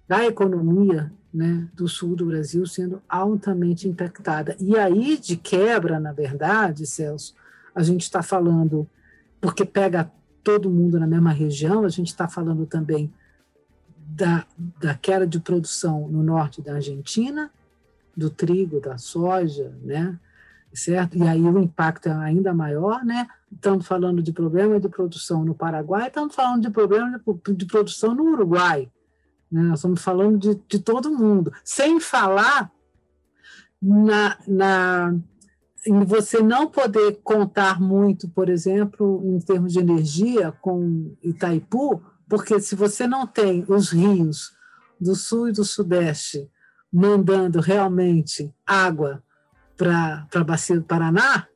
da 0.09 0.25
economia 0.25 1.13
né, 1.35 1.69
do 1.75 1.89
sul 1.89 2.15
do 2.15 2.27
Brasil 2.27 2.65
sendo 2.65 3.03
altamente 3.09 3.89
impactada. 3.89 4.57
E 4.61 4.79
aí, 4.79 5.19
de 5.19 5.37
quebra, 5.37 5.99
na 5.99 6.13
verdade, 6.13 6.87
Celso, 6.87 7.35
a 7.75 7.83
gente 7.83 8.03
está 8.03 8.23
falando, 8.23 8.89
porque 9.41 9.65
pega 9.65 10.11
todo 10.45 10.71
mundo 10.71 11.01
na 11.01 11.07
mesma 11.07 11.33
região, 11.33 11.85
a 11.85 11.89
gente 11.89 12.09
está 12.09 12.29
falando 12.29 12.65
também 12.67 13.13
da, 14.07 14.47
da 14.81 14.95
queda 14.95 15.27
de 15.27 15.41
produção 15.41 16.07
no 16.07 16.23
norte 16.23 16.63
da 16.63 16.75
Argentina, 16.75 17.51
do 18.17 18.31
trigo, 18.31 18.81
da 18.81 18.97
soja, 18.97 19.75
né? 19.83 20.17
certo? 20.75 21.17
E 21.17 21.23
aí 21.23 21.41
o 21.41 21.59
impacto 21.59 22.09
é 22.09 22.13
ainda 22.13 22.53
maior, 22.53 23.05
né? 23.05 23.27
Estamos 23.51 23.87
falando 23.87 24.23
de 24.23 24.33
problema 24.33 24.81
de 24.81 24.89
produção 24.89 25.45
no 25.45 25.55
Paraguai, 25.55 26.09
estamos 26.09 26.35
falando 26.35 26.63
de 26.63 26.71
problema 26.71 27.19
de, 27.19 27.55
de 27.55 27.67
produção 27.67 28.15
no 28.15 28.25
Uruguai, 28.33 28.91
né? 29.51 29.63
Nós 29.63 29.79
estamos 29.79 30.03
falando 30.03 30.39
de, 30.39 30.61
de 30.69 30.79
todo 30.79 31.17
mundo, 31.17 31.53
sem 31.65 32.01
falar 32.01 32.71
na, 33.81 34.39
na, 34.47 35.15
em 35.87 36.05
você 36.05 36.43
não 36.43 36.69
poder 36.69 37.21
contar 37.23 37.81
muito, 37.81 38.29
por 38.29 38.49
exemplo, 38.49 39.23
em 39.25 39.39
termos 39.41 39.73
de 39.73 39.79
energia 39.79 40.53
com 40.53 41.15
Itaipu, 41.23 42.03
porque 42.29 42.61
se 42.61 42.75
você 42.75 43.07
não 43.07 43.27
tem 43.27 43.65
os 43.69 43.91
rios 43.91 44.53
do 45.01 45.15
sul 45.15 45.49
e 45.49 45.53
do 45.53 45.65
sudeste 45.65 46.51
mandando 46.93 47.61
realmente 47.61 48.55
água 48.67 49.23
para 49.77 50.27
a 50.35 50.45
bacia 50.45 50.77
do 50.77 50.85
Paraná, 50.85 51.47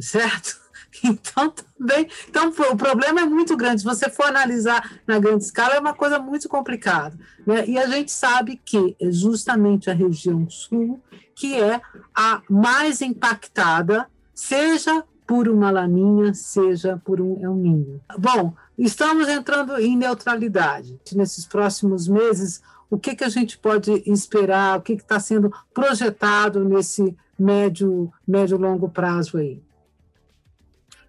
certo? 0.00 0.67
Então, 1.04 1.50
também, 1.50 2.08
então, 2.28 2.48
o 2.48 2.76
problema 2.76 3.20
é 3.20 3.24
muito 3.24 3.56
grande. 3.56 3.82
Se 3.82 3.86
você 3.86 4.08
for 4.08 4.26
analisar 4.26 4.98
na 5.06 5.18
grande 5.18 5.44
escala, 5.44 5.74
é 5.74 5.80
uma 5.80 5.94
coisa 5.94 6.18
muito 6.18 6.48
complicada. 6.48 7.16
Né? 7.46 7.66
E 7.68 7.78
a 7.78 7.86
gente 7.86 8.10
sabe 8.10 8.60
que 8.64 8.96
é 9.00 9.10
justamente 9.10 9.90
a 9.90 9.94
região 9.94 10.48
sul 10.48 11.00
que 11.38 11.54
é 11.54 11.80
a 12.12 12.42
mais 12.50 13.00
impactada, 13.00 14.08
seja 14.34 15.04
por 15.24 15.48
uma 15.48 15.70
laninha, 15.70 16.34
seja 16.34 17.00
por 17.04 17.20
um 17.20 17.40
El 17.40 17.54
Ninho. 17.54 18.00
Bom, 18.18 18.54
estamos 18.76 19.28
entrando 19.28 19.78
em 19.78 19.96
neutralidade. 19.96 20.98
Nesses 21.12 21.46
próximos 21.46 22.08
meses, 22.08 22.60
o 22.90 22.98
que, 22.98 23.14
que 23.14 23.22
a 23.22 23.28
gente 23.28 23.56
pode 23.56 24.02
esperar? 24.10 24.78
O 24.78 24.82
que 24.82 24.94
está 24.94 25.20
sendo 25.20 25.52
projetado 25.72 26.64
nesse 26.64 27.16
médio, 27.38 28.12
médio 28.26 28.58
longo 28.58 28.88
prazo 28.88 29.36
aí? 29.36 29.62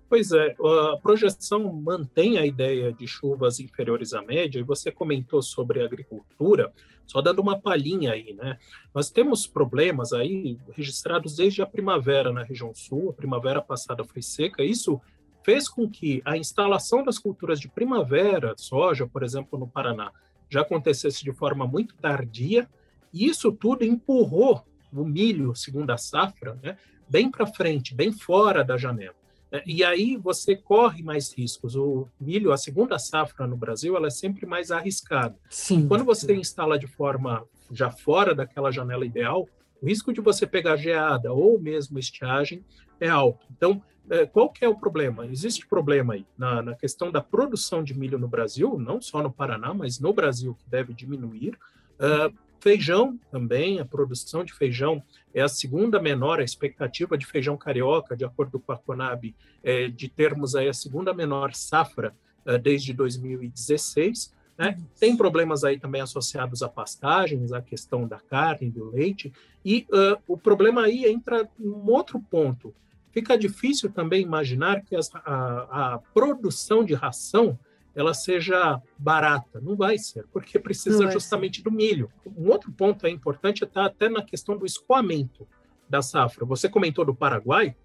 Pois 0.10 0.32
é, 0.32 0.56
a 0.60 0.98
projeção 0.98 1.72
mantém 1.72 2.40
a 2.40 2.46
ideia 2.46 2.92
de 2.92 3.08
chuvas 3.08 3.60
inferiores 3.60 4.12
à 4.12 4.24
média, 4.24 4.60
e 4.60 4.64
você 4.64 4.92
comentou 4.92 5.40
sobre 5.40 5.84
agricultura, 5.84 6.74
só 7.06 7.22
dando 7.22 7.44
uma 7.44 7.60
palhinha 7.60 8.14
aí, 8.14 8.34
né? 8.34 8.58
Nós 8.92 9.12
temos 9.12 9.46
problemas 9.46 10.12
aí 10.12 10.58
registrados 10.72 11.36
desde 11.36 11.62
a 11.62 11.68
primavera 11.68 12.34
na 12.34 12.44
região 12.44 12.74
sul, 12.74 13.12
a 13.12 13.14
primavera 13.14 13.62
passada 13.62 14.04
foi 14.04 14.24
seca, 14.24 14.64
isso 14.64 15.00
fez 15.44 15.70
com 15.70 15.88
que 15.88 16.24
a 16.26 16.36
instalação 16.36 17.04
das 17.04 17.20
culturas 17.20 17.60
de 17.60 17.70
primavera, 17.70 18.56
soja, 18.58 19.06
por 19.06 19.22
exemplo, 19.22 19.60
no 19.60 19.68
Paraná, 19.68 20.12
já 20.50 20.62
acontecesse 20.62 21.24
de 21.24 21.32
forma 21.32 21.68
muito 21.68 21.96
tardia, 21.96 22.68
e 23.14 23.28
isso 23.28 23.52
tudo 23.52 23.86
empurrou 23.86 24.66
o 24.92 25.06
milho, 25.06 25.56
segundo 25.56 25.92
a 25.92 25.98
safra, 25.98 26.58
né, 26.64 26.78
bem 27.08 27.30
para 27.30 27.46
frente, 27.46 27.94
bem 27.94 28.12
fora 28.12 28.64
da 28.64 28.76
janela. 28.76 29.20
E 29.66 29.84
aí 29.84 30.16
você 30.16 30.56
corre 30.56 31.02
mais 31.02 31.34
riscos. 31.34 31.76
O 31.76 32.08
milho, 32.20 32.52
a 32.52 32.58
segunda 32.58 33.00
safra 33.00 33.48
no 33.48 33.58
Brasil, 33.58 33.96
ela 33.96 34.08
é 34.08 34.12
sempre 34.12 34.46
mais 34.46 34.70
arriscada. 34.70 35.36
Sim. 35.50 35.88
Quando 35.88 36.04
você 36.04 36.36
instala 36.36 36.78
de 36.78 36.88
forma 36.88 37.44
já 37.72 37.90
fora 37.90 38.36
daquela 38.36 38.72
janela 38.72 39.06
ideal, 39.06 39.48
o 39.82 39.88
risco 39.88 40.14
de 40.14 40.22
você 40.22 40.46
pegar 40.46 40.76
geada 40.76 41.34
ou 41.34 41.60
mesmo 41.60 41.98
estiagem 41.98 42.64
é 43.00 43.08
alto. 43.08 43.48
Então, 43.52 43.82
é, 44.10 44.26
qual 44.26 44.50
que 44.50 44.66
é 44.66 44.68
o 44.68 44.76
problema? 44.76 45.26
Existe 45.28 45.68
problema 45.68 46.16
aí 46.16 46.26
na, 46.38 46.62
na 46.62 46.76
questão 46.76 47.12
da 47.12 47.22
produção 47.22 47.84
de 47.84 47.98
milho 47.98 48.18
no 48.18 48.28
Brasil, 48.28 48.78
não 48.78 49.02
só 49.02 49.22
no 49.22 49.32
Paraná, 49.32 49.74
mas 49.74 50.00
no 50.00 50.14
Brasil, 50.14 50.56
que 50.56 50.70
deve 50.70 50.94
diminuir. 50.94 51.58
Uh, 52.00 52.34
Feijão 52.60 53.18
também, 53.32 53.80
a 53.80 53.86
produção 53.86 54.44
de 54.44 54.54
feijão 54.54 55.02
é 55.34 55.42
a 55.42 55.48
segunda 55.48 56.02
menor, 56.02 56.40
a 56.40 56.44
expectativa 56.44 57.18
de 57.18 57.26
feijão 57.26 57.56
carioca, 57.56 58.18
de 58.18 58.26
acordo 58.26 58.60
com 58.60 58.72
a 58.72 58.78
Conab, 58.78 59.34
é 59.64 59.88
de 59.88 60.10
termos 60.10 60.56
aí 60.56 60.68
a 60.68 60.74
segunda 60.74 61.14
menor 61.14 61.54
safra 61.54 62.14
uh, 62.46 62.58
desde 62.58 62.94
2016. 62.94 64.34
Né? 64.58 64.78
Tem 65.00 65.16
problemas 65.16 65.64
aí 65.64 65.80
também 65.80 66.02
associados 66.02 66.62
a 66.62 66.68
pastagens, 66.68 67.54
a 67.54 67.62
questão 67.62 68.06
da 68.06 68.20
carne, 68.20 68.70
do 68.70 68.92
leite, 68.92 69.32
e 69.64 69.88
uh, 69.90 70.22
o 70.28 70.38
problema 70.38 70.84
aí 70.84 71.06
entra 71.06 71.50
num 71.58 71.90
outro 71.90 72.20
ponto. 72.20 72.76
Fica 73.12 73.38
difícil 73.38 73.90
também 73.90 74.22
imaginar 74.22 74.82
que 74.82 74.98
as, 74.98 75.10
a, 75.16 75.94
a 75.94 76.00
produção 76.14 76.84
de 76.84 76.94
ração 76.94 77.58
ela 77.96 78.14
seja 78.14 78.82
barata. 78.98 79.60
Não 79.60 79.76
vai 79.76 79.98
ser, 79.98 80.26
porque 80.32 80.60
precisa 80.60 81.10
justamente 81.12 81.62
do 81.62 81.72
milho. 81.72 82.12
Um 82.38 82.50
outro 82.50 82.72
ponto 82.72 83.06
é 83.06 83.10
importante 83.10 83.64
está 83.64 83.86
até 83.86 84.10
na 84.10 84.22
questão 84.22 84.58
do 84.58 84.66
escoamento 84.66 85.48
da 85.90 86.02
safra. 86.02 86.46
Você 86.46 86.70
comentou 86.70 87.04
do 87.04 87.16
Paraguai, 87.16 87.76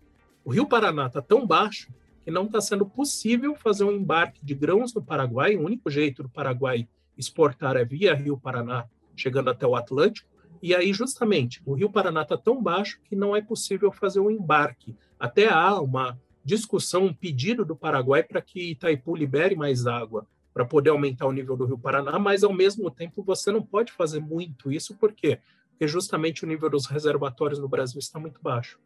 o 0.44 0.52
Rio 0.52 0.66
Paraná 0.66 1.06
está 1.06 1.22
tão 1.22 1.46
baixo 1.46 1.92
que 2.22 2.30
não 2.30 2.44
está 2.44 2.60
sendo 2.60 2.86
possível 2.86 3.54
fazer 3.54 3.84
um 3.84 3.92
embarque 3.92 4.44
de 4.44 4.54
grãos 4.54 4.94
no 4.94 5.02
Paraguai. 5.02 5.56
O 5.56 5.64
único 5.64 5.90
jeito 5.90 6.22
do 6.22 6.28
Paraguai 6.28 6.88
exportar 7.16 7.76
é 7.76 7.84
via 7.84 8.14
Rio 8.14 8.36
Paraná, 8.36 8.86
chegando 9.16 9.50
até 9.50 9.66
o 9.66 9.76
Atlântico. 9.76 10.28
E 10.62 10.74
aí, 10.74 10.92
justamente, 10.92 11.62
o 11.66 11.74
Rio 11.74 11.90
Paraná 11.90 12.22
está 12.22 12.38
tão 12.38 12.62
baixo 12.62 12.98
que 13.04 13.14
não 13.14 13.36
é 13.36 13.42
possível 13.42 13.92
fazer 13.92 14.20
um 14.20 14.30
embarque. 14.30 14.96
Até 15.18 15.48
há 15.48 15.78
uma 15.80 16.18
discussão, 16.44 17.06
um 17.06 17.14
pedido 17.14 17.64
do 17.64 17.74
Paraguai 17.74 18.22
para 18.22 18.42
que 18.42 18.72
Itaipu 18.72 19.16
libere 19.16 19.56
mais 19.56 19.86
água 19.86 20.26
para 20.52 20.64
poder 20.64 20.90
aumentar 20.90 21.26
o 21.26 21.32
nível 21.32 21.56
do 21.56 21.64
Rio 21.64 21.78
Paraná, 21.78 22.18
mas 22.18 22.44
ao 22.44 22.52
mesmo 22.52 22.90
tempo 22.90 23.22
você 23.24 23.50
não 23.50 23.62
pode 23.62 23.90
fazer 23.92 24.20
muito 24.20 24.70
isso, 24.70 24.94
por 24.94 25.12
quê? 25.12 25.40
Porque 25.70 25.88
justamente 25.88 26.44
o 26.44 26.46
nível 26.46 26.70
dos 26.70 26.86
reservatórios 26.86 27.58
no 27.58 27.68
Brasil 27.68 27.98
está 27.98 28.20
muito 28.20 28.40
baixo. 28.40 28.78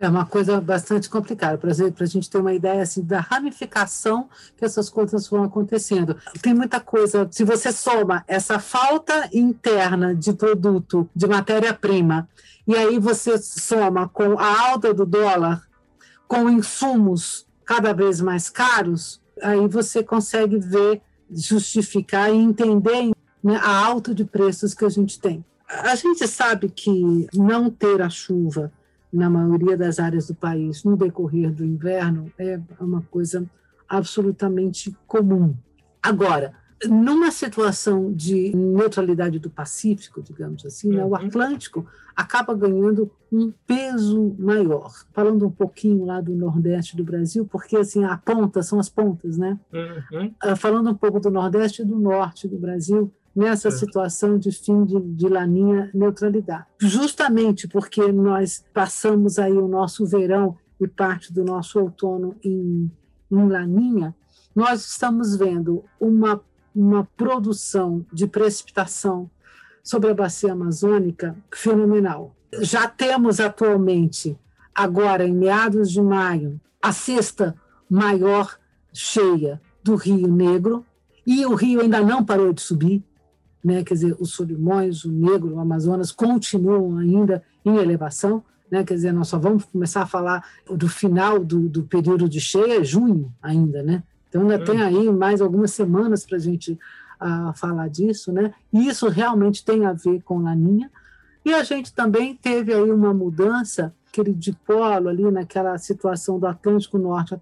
É 0.00 0.08
uma 0.08 0.26
coisa 0.26 0.60
bastante 0.60 1.08
complicada, 1.08 1.56
para 1.56 1.70
a 1.70 2.06
gente 2.06 2.28
ter 2.28 2.38
uma 2.38 2.52
ideia 2.52 2.82
assim, 2.82 3.04
da 3.04 3.20
ramificação 3.20 4.28
que 4.56 4.64
essas 4.64 4.90
coisas 4.90 5.28
vão 5.28 5.44
acontecendo. 5.44 6.16
Tem 6.42 6.52
muita 6.52 6.80
coisa, 6.80 7.28
se 7.30 7.44
você 7.44 7.70
soma 7.70 8.24
essa 8.26 8.58
falta 8.58 9.30
interna 9.32 10.12
de 10.12 10.32
produto, 10.32 11.08
de 11.14 11.28
matéria-prima, 11.28 12.28
e 12.66 12.74
aí 12.74 12.98
você 12.98 13.38
soma 13.38 14.08
com 14.08 14.36
a 14.40 14.70
alta 14.70 14.92
do 14.92 15.06
dólar, 15.06 15.62
com 16.32 16.48
insumos 16.48 17.46
cada 17.62 17.92
vez 17.92 18.18
mais 18.22 18.48
caros, 18.48 19.20
aí 19.42 19.68
você 19.68 20.02
consegue 20.02 20.58
ver, 20.58 21.02
justificar 21.30 22.32
e 22.32 22.36
entender 22.38 23.12
né, 23.44 23.56
a 23.56 23.84
alta 23.84 24.14
de 24.14 24.24
preços 24.24 24.72
que 24.72 24.82
a 24.82 24.88
gente 24.88 25.20
tem. 25.20 25.44
A 25.68 25.94
gente 25.94 26.26
sabe 26.26 26.70
que 26.70 27.28
não 27.34 27.68
ter 27.68 28.00
a 28.00 28.08
chuva 28.08 28.72
na 29.12 29.28
maioria 29.28 29.76
das 29.76 29.98
áreas 29.98 30.28
do 30.28 30.34
país 30.34 30.84
no 30.84 30.96
decorrer 30.96 31.52
do 31.52 31.66
inverno 31.66 32.32
é 32.38 32.58
uma 32.80 33.02
coisa 33.10 33.44
absolutamente 33.86 34.96
comum. 35.06 35.54
Agora, 36.02 36.54
numa 36.88 37.30
situação 37.30 38.12
de 38.12 38.54
neutralidade 38.54 39.38
do 39.38 39.50
Pacífico, 39.50 40.22
digamos 40.22 40.64
assim, 40.64 40.90
né, 40.90 41.04
o 41.04 41.08
uhum. 41.08 41.16
Atlântico 41.16 41.86
acaba 42.14 42.54
ganhando 42.54 43.10
um 43.30 43.52
peso 43.66 44.34
maior. 44.38 44.92
Falando 45.12 45.46
um 45.46 45.50
pouquinho 45.50 46.04
lá 46.04 46.20
do 46.20 46.34
Nordeste 46.34 46.96
do 46.96 47.04
Brasil, 47.04 47.46
porque 47.46 47.76
assim 47.76 48.04
a 48.04 48.16
ponta 48.16 48.62
são 48.62 48.78
as 48.78 48.88
pontas, 48.88 49.38
né? 49.38 49.58
Uhum. 49.72 50.34
Uh, 50.44 50.56
falando 50.56 50.90
um 50.90 50.94
pouco 50.94 51.18
do 51.18 51.30
Nordeste 51.30 51.82
e 51.82 51.84
do 51.84 51.98
Norte 51.98 52.46
do 52.46 52.58
Brasil, 52.58 53.12
nessa 53.34 53.70
situação 53.70 54.38
de 54.38 54.52
fim 54.52 54.84
de, 54.84 55.00
de 55.00 55.28
laninha 55.28 55.90
neutralidade. 55.94 56.66
Justamente 56.78 57.66
porque 57.66 58.12
nós 58.12 58.62
passamos 58.74 59.38
aí 59.38 59.52
o 59.52 59.66
nosso 59.66 60.04
verão 60.04 60.56
e 60.78 60.86
parte 60.86 61.32
do 61.32 61.44
nosso 61.44 61.80
outono 61.80 62.36
em, 62.44 62.90
em 63.30 63.48
laninha, 63.48 64.14
nós 64.54 64.84
estamos 64.84 65.34
vendo 65.36 65.84
uma 65.98 66.40
uma 66.74 67.04
produção 67.16 68.04
de 68.12 68.26
precipitação 68.26 69.30
sobre 69.82 70.10
a 70.10 70.14
bacia 70.14 70.52
amazônica 70.52 71.36
fenomenal. 71.52 72.34
Já 72.60 72.88
temos 72.88 73.40
atualmente, 73.40 74.38
agora 74.74 75.26
em 75.26 75.32
meados 75.32 75.90
de 75.90 76.00
maio, 76.00 76.60
a 76.80 76.92
sexta 76.92 77.56
maior 77.88 78.58
cheia 78.92 79.60
do 79.82 79.96
Rio 79.96 80.28
Negro, 80.28 80.84
e 81.26 81.44
o 81.46 81.54
rio 81.54 81.80
ainda 81.80 82.00
não 82.00 82.24
parou 82.24 82.52
de 82.52 82.60
subir, 82.60 83.02
né? 83.64 83.84
quer 83.84 83.94
dizer, 83.94 84.16
os 84.18 84.32
Solimões, 84.32 85.04
o 85.04 85.12
Negro, 85.12 85.54
o 85.54 85.60
Amazonas 85.60 86.10
continuam 86.10 86.98
ainda 86.98 87.42
em 87.64 87.76
elevação, 87.76 88.42
né? 88.70 88.82
quer 88.82 88.94
dizer, 88.94 89.12
nós 89.12 89.28
só 89.28 89.38
vamos 89.38 89.64
começar 89.64 90.02
a 90.02 90.06
falar 90.06 90.44
do 90.68 90.88
final 90.88 91.38
do, 91.38 91.68
do 91.68 91.84
período 91.84 92.28
de 92.28 92.40
cheia, 92.40 92.82
junho 92.82 93.32
ainda, 93.40 93.82
né? 93.82 94.02
Então, 94.32 94.40
ainda 94.40 94.58
tem 94.64 94.80
aí 94.80 95.12
mais 95.12 95.42
algumas 95.42 95.72
semanas 95.72 96.24
para 96.24 96.38
a 96.38 96.40
gente 96.40 96.78
uh, 97.20 97.52
falar 97.54 97.88
disso, 97.90 98.32
né? 98.32 98.54
E 98.72 98.88
isso 98.88 99.06
realmente 99.10 99.62
tem 99.62 99.84
a 99.84 99.92
ver 99.92 100.22
com 100.22 100.38
Laninha. 100.38 100.90
E 101.44 101.52
a 101.52 101.62
gente 101.62 101.92
também 101.92 102.34
teve 102.34 102.72
aí 102.72 102.90
uma 102.90 103.12
mudança, 103.12 103.94
aquele 104.08 104.32
dipolo 104.32 105.10
ali 105.10 105.30
naquela 105.30 105.76
situação 105.76 106.38
do 106.38 106.46
Atlântico 106.46 106.96
Norte 106.96 107.34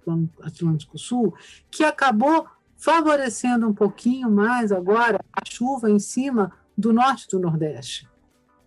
Atlântico 0.43 0.99
Sul, 0.99 1.33
que 1.71 1.85
acabou 1.85 2.45
favorecendo 2.77 3.69
um 3.69 3.75
pouquinho 3.75 4.29
mais 4.29 4.73
agora 4.73 5.21
a 5.33 5.49
chuva 5.49 5.89
em 5.89 6.01
cima 6.01 6.51
do 6.77 6.93
norte 6.93 7.29
do 7.29 7.39
Nordeste. 7.39 8.09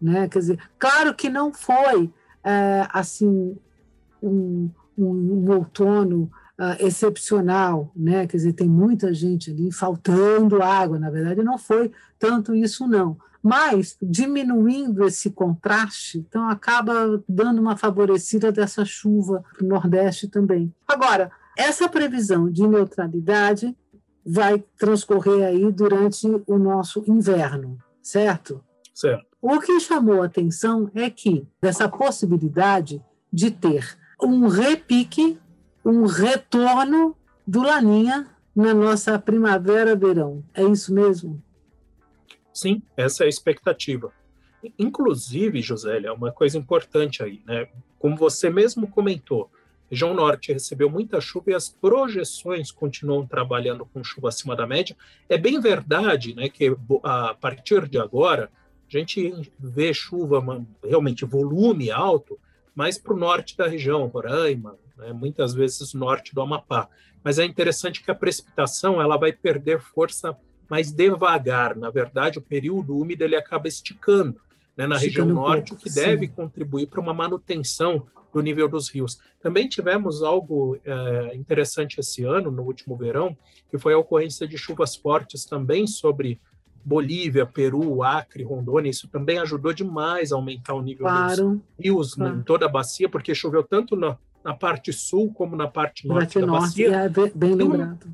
Né? 0.02 0.30
Quer 0.30 0.40
dizer, 0.40 0.60
claro 0.80 1.14
que 1.14 1.30
não 1.30 1.52
foi 1.52 2.10
é, 2.42 2.88
assim 2.94 3.58
um, 4.22 4.70
um, 4.98 5.06
um 5.06 5.52
outono 5.52 6.32
uh, 6.64 6.86
excepcional, 6.86 7.92
né? 7.96 8.26
Quer 8.28 8.38
dizer, 8.38 8.54
tem 8.54 8.68
muita 8.68 9.14
gente 9.14 9.52
ali 9.52 9.72
faltando 9.72 10.62
água. 10.62 10.98
Na 10.98 11.10
verdade, 11.10 11.44
não 11.44 11.58
foi 11.58 11.92
tanto 12.18 12.56
isso, 12.56 12.88
não. 12.88 13.18
Mas 13.42 13.98
diminuindo 14.02 15.04
esse 15.06 15.30
contraste, 15.32 16.20
então 16.20 16.50
acaba 16.50 17.22
dando 17.28 17.60
uma 17.60 17.76
favorecida 17.76 18.52
dessa 18.52 18.86
chuva 18.86 19.44
para 19.54 19.66
o 19.66 19.68
Nordeste 19.68 20.30
também. 20.30 20.74
Agora, 20.88 21.30
essa 21.58 21.90
previsão 21.90 22.50
de 22.50 22.66
neutralidade 22.66 23.76
vai 24.26 24.64
transcorrer 24.78 25.46
aí 25.46 25.70
durante 25.72 26.26
o 26.48 26.58
nosso 26.58 27.04
inverno, 27.06 27.78
certo? 28.02 28.64
Certo. 28.94 29.26
O 29.42 29.60
que 29.60 29.78
chamou 29.82 30.22
a 30.22 30.28
atenção 30.28 30.90
é 30.96 31.10
que 31.10 31.46
dessa 31.62 31.90
possibilidade 31.90 33.04
de 33.32 33.52
ter 33.52 33.98
um 34.22 34.48
repique 34.48 35.38
um 35.84 36.06
retorno 36.06 37.16
do 37.46 37.62
Laninha 37.62 38.28
na 38.56 38.74
nossa 38.74 39.18
primavera-verão. 39.20 40.44
É 40.54 40.64
isso 40.64 40.94
mesmo? 40.94 41.42
Sim, 42.54 42.82
essa 42.96 43.24
é 43.24 43.26
a 43.26 43.30
expectativa. 43.30 44.12
Inclusive, 44.78 45.62
Josélia, 45.62 46.14
uma 46.14 46.32
coisa 46.32 46.58
importante 46.58 47.22
aí, 47.22 47.42
né? 47.46 47.68
Como 48.00 48.16
você 48.16 48.50
mesmo 48.50 48.88
comentou, 48.88 49.50
região 49.90 50.14
norte 50.14 50.54
recebeu 50.54 50.90
muita 50.90 51.20
chuva 51.20 51.52
e 51.52 51.54
as 51.54 51.70
projeções 51.70 52.72
continuam 52.72 53.26
trabalhando 53.26 53.86
com 53.86 54.04
chuva 54.04 54.30
acima 54.30 54.56
da 54.56 54.66
média. 54.66 54.96
É 55.28 55.38
bem 55.38 55.60
verdade, 55.60 56.34
né, 56.36 56.50
que 56.50 56.76
a 57.04 57.34
partir 57.34 57.88
de 57.88 57.98
agora 57.98 58.50
a 58.88 58.98
gente 58.98 59.52
vê 59.60 59.94
chuva 59.94 60.44
realmente 60.84 61.26
volume 61.26 61.92
alto, 61.92 62.40
mais 62.76 62.98
para 62.98 63.14
o 63.14 63.18
norte 63.18 63.56
da 63.58 63.68
região, 63.68 64.08
Roraima, 64.08 64.78
né, 64.98 65.14
muitas 65.14 65.54
vezes 65.54 65.94
norte 65.94 66.34
do 66.34 66.42
Amapá. 66.42 66.90
Mas 67.24 67.40
é 67.40 67.46
interessante 67.46 68.04
que 68.04 68.12
a 68.12 68.16
precipitação 68.16 69.02
ela 69.02 69.18
vai 69.18 69.32
perder 69.32 69.80
força 69.80 70.38
mais 70.70 70.92
devagar. 70.92 71.76
Na 71.76 71.90
verdade, 71.90 72.40
o 72.40 72.42
período 72.42 72.98
úmido 72.98 73.24
ele 73.24 73.36
acaba 73.36 73.68
esticando 73.68 74.40
né, 74.76 74.88
na 74.88 74.98
região 74.98 75.26
norte, 75.26 75.74
o 75.74 75.78
que 75.78 75.90
sim. 75.90 76.02
deve 76.02 76.28
contribuir 76.28 76.88
para 76.88 77.00
uma 77.00 77.14
manutenção 77.14 78.08
do 78.34 78.42
nível 78.42 78.68
dos 78.68 78.90
rios. 78.90 79.20
Também 79.40 79.70
tivemos 79.70 80.24
algo 80.24 80.80
é, 80.84 81.36
interessante 81.36 82.00
esse 82.00 82.24
ano, 82.24 82.50
no 82.50 82.64
último 82.64 82.98
verão, 82.98 83.38
que 83.70 83.78
foi 83.78 83.94
a 83.94 83.98
ocorrência 83.98 84.48
de 84.48 84.58
chuvas 84.58 84.96
fortes 84.96 85.46
também 85.46 85.86
sobre 85.86 86.42
Bolívia, 86.86 87.46
Peru, 87.46 88.04
Acre, 88.04 88.44
Rondônia. 88.44 88.90
Isso 88.90 89.08
também 89.08 89.38
ajudou 89.40 89.74
demais 89.74 90.32
a 90.32 90.36
aumentar 90.36 90.74
o 90.74 90.82
nível 90.82 91.06
claro. 91.06 91.50
dos 91.50 91.62
rios 91.80 92.16
claro. 92.16 92.38
em 92.38 92.44
toda 92.44 92.66
a 92.66 92.70
bacia, 92.70 93.08
porque 93.08 93.34
choveu 93.34 93.64
tanto 93.64 93.96
na, 93.96 94.18
na 94.44 94.54
parte 94.54 94.92
sul 94.92 95.34
como 95.34 95.56
na 95.56 95.68
parte 95.68 96.08
norte 96.08 96.40
da 96.40 96.46
norte, 96.46 96.62
bacia. 96.62 96.96
É 96.96 97.10
bem 97.10 97.56
lembrado. 97.56 98.08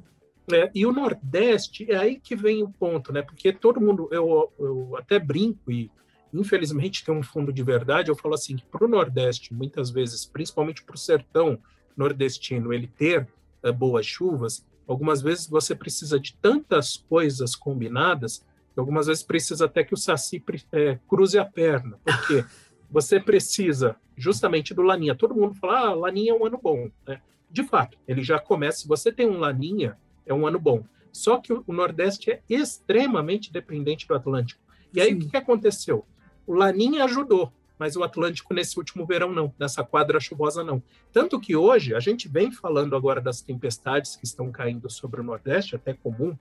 É, 0.51 0.71
e 0.73 0.85
o 0.85 0.91
Nordeste, 0.91 1.91
é 1.91 1.95
aí 1.95 2.19
que 2.19 2.35
vem 2.35 2.63
o 2.63 2.69
ponto, 2.69 3.13
né? 3.13 3.21
Porque 3.21 3.53
todo 3.53 3.79
mundo, 3.79 4.09
eu, 4.11 4.51
eu 4.59 4.95
até 4.97 5.19
brinco 5.19 5.71
e 5.71 5.91
infelizmente 6.33 7.03
tem 7.03 7.13
um 7.13 7.23
fundo 7.23 7.51
de 7.53 7.63
verdade, 7.63 8.09
eu 8.09 8.15
falo 8.15 8.33
assim, 8.33 8.55
que 8.55 8.65
para 8.65 8.85
o 8.85 8.87
Nordeste, 8.87 9.53
muitas 9.53 9.89
vezes, 9.89 10.25
principalmente 10.25 10.83
para 10.83 10.95
o 10.95 10.97
sertão 10.97 11.59
nordestino, 11.95 12.73
ele 12.73 12.87
ter 12.87 13.27
é, 13.61 13.71
boas 13.71 14.05
chuvas, 14.05 14.65
algumas 14.87 15.21
vezes 15.21 15.47
você 15.47 15.75
precisa 15.75 16.19
de 16.19 16.35
tantas 16.41 16.97
coisas 16.97 17.55
combinadas, 17.55 18.45
algumas 18.79 19.07
vezes 19.07 19.23
precisa 19.23 19.65
até 19.65 19.83
que 19.83 19.93
o 19.93 19.97
Saci 19.97 20.43
é, 20.71 20.99
cruze 21.07 21.37
a 21.37 21.45
perna, 21.45 21.99
porque 22.03 22.45
você 22.89 23.19
precisa 23.19 23.95
justamente 24.15 24.73
do 24.73 24.81
Laninha. 24.81 25.15
Todo 25.15 25.35
mundo 25.35 25.53
fala, 25.55 25.79
ah, 25.79 25.93
Laninha 25.93 26.31
é 26.31 26.35
um 26.35 26.45
ano 26.45 26.59
bom. 26.61 26.89
Né? 27.07 27.21
De 27.49 27.63
fato, 27.63 27.97
ele 28.07 28.23
já 28.23 28.39
começa. 28.39 28.79
Se 28.79 28.87
você 28.87 29.11
tem 29.11 29.27
um 29.27 29.37
Laninha, 29.37 29.97
é 30.25 30.33
um 30.33 30.45
ano 30.45 30.59
bom. 30.59 30.83
Só 31.11 31.37
que 31.37 31.51
o 31.51 31.63
Nordeste 31.67 32.31
é 32.31 32.41
extremamente 32.49 33.51
dependente 33.51 34.07
do 34.07 34.15
Atlântico. 34.15 34.61
E 34.93 35.01
aí, 35.01 35.09
Sim. 35.09 35.15
o 35.15 35.19
que, 35.19 35.29
que 35.29 35.37
aconteceu? 35.37 36.05
O 36.45 36.53
Laninha 36.53 37.03
ajudou, 37.03 37.51
mas 37.77 37.95
o 37.95 38.03
Atlântico 38.03 38.53
nesse 38.53 38.77
último 38.77 39.05
verão 39.05 39.31
não, 39.31 39.53
nessa 39.57 39.83
quadra 39.83 40.19
chuvosa 40.19 40.63
não. 40.63 40.81
Tanto 41.11 41.39
que 41.39 41.55
hoje, 41.55 41.95
a 41.95 41.99
gente 41.99 42.27
vem 42.27 42.51
falando 42.51 42.95
agora 42.95 43.21
das 43.21 43.41
tempestades 43.41 44.15
que 44.15 44.25
estão 44.25 44.51
caindo 44.51 44.89
sobre 44.89 45.21
o 45.21 45.23
Nordeste, 45.23 45.75
até 45.75 45.93
comum 45.93 46.37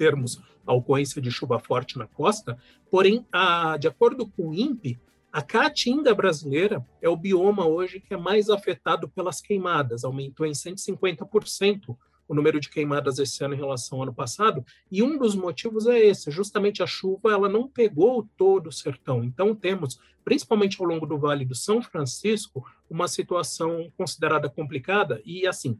termos 0.00 0.40
a 0.66 0.72
ocorrência 0.72 1.20
de 1.20 1.30
chuva 1.30 1.58
forte 1.58 1.98
na 1.98 2.06
costa, 2.06 2.56
porém, 2.90 3.26
a, 3.30 3.76
de 3.76 3.86
acordo 3.86 4.26
com 4.26 4.48
o 4.48 4.54
INPE, 4.54 4.98
a 5.30 5.42
caatinga 5.42 6.14
brasileira 6.14 6.82
é 7.02 7.08
o 7.08 7.16
bioma 7.16 7.66
hoje 7.66 8.00
que 8.00 8.14
é 8.14 8.16
mais 8.16 8.48
afetado 8.48 9.10
pelas 9.10 9.42
queimadas, 9.42 10.02
aumentou 10.02 10.46
em 10.46 10.52
150% 10.52 11.94
o 12.26 12.34
número 12.34 12.58
de 12.58 12.70
queimadas 12.70 13.18
esse 13.18 13.44
ano 13.44 13.54
em 13.54 13.58
relação 13.58 13.98
ao 13.98 14.04
ano 14.04 14.14
passado, 14.14 14.64
e 14.90 15.02
um 15.02 15.18
dos 15.18 15.34
motivos 15.34 15.86
é 15.86 15.98
esse, 15.98 16.30
justamente 16.30 16.82
a 16.82 16.86
chuva 16.86 17.30
ela 17.30 17.48
não 17.48 17.68
pegou 17.68 18.26
todo 18.38 18.68
o 18.68 18.72
sertão. 18.72 19.22
Então 19.22 19.54
temos, 19.54 20.00
principalmente 20.24 20.80
ao 20.80 20.86
longo 20.86 21.04
do 21.04 21.18
Vale 21.18 21.44
do 21.44 21.54
São 21.54 21.82
Francisco, 21.82 22.64
uma 22.88 23.06
situação 23.06 23.92
considerada 23.98 24.48
complicada 24.48 25.20
e 25.26 25.46
assim, 25.46 25.78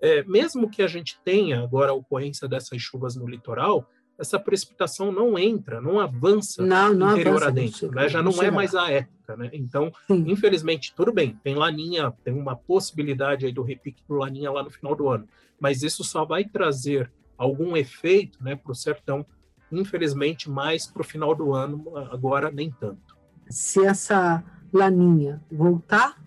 é, 0.00 0.22
mesmo 0.24 0.68
que 0.68 0.82
a 0.82 0.86
gente 0.86 1.18
tenha 1.24 1.62
agora 1.62 1.90
a 1.90 1.94
ocorrência 1.94 2.48
dessas 2.48 2.80
chuvas 2.80 3.16
no 3.16 3.26
litoral, 3.26 3.88
essa 4.18 4.38
precipitação 4.38 5.10
não 5.10 5.38
entra, 5.38 5.80
não 5.80 5.98
avança 5.98 6.64
não, 6.64 6.94
não 6.94 7.12
interior 7.12 7.42
avança, 7.42 7.48
adentro, 7.48 7.90
né? 7.90 8.08
já 8.08 8.22
não, 8.22 8.32
não 8.32 8.42
é 8.42 8.50
mais 8.50 8.74
a 8.74 8.90
época. 8.90 9.36
Né? 9.36 9.50
Então, 9.52 9.92
Sim. 10.06 10.24
infelizmente, 10.28 10.94
tudo 10.94 11.12
bem, 11.12 11.38
tem 11.42 11.54
laninha, 11.54 12.12
tem 12.22 12.34
uma 12.34 12.54
possibilidade 12.54 13.46
aí 13.46 13.52
do 13.52 13.62
repique 13.62 14.02
do 14.06 14.14
laninha 14.14 14.50
lá 14.50 14.62
no 14.62 14.70
final 14.70 14.94
do 14.94 15.08
ano, 15.08 15.26
mas 15.58 15.82
isso 15.82 16.04
só 16.04 16.24
vai 16.24 16.44
trazer 16.44 17.10
algum 17.36 17.76
efeito 17.76 18.42
né, 18.42 18.54
para 18.54 18.70
o 18.70 18.74
sertão, 18.74 19.26
infelizmente, 19.72 20.48
mais 20.48 20.86
para 20.86 21.02
o 21.02 21.04
final 21.04 21.34
do 21.34 21.52
ano, 21.52 21.84
agora 22.10 22.50
nem 22.50 22.70
tanto. 22.70 23.16
Se 23.48 23.84
essa 23.84 24.44
laninha 24.72 25.42
voltar, 25.50 26.22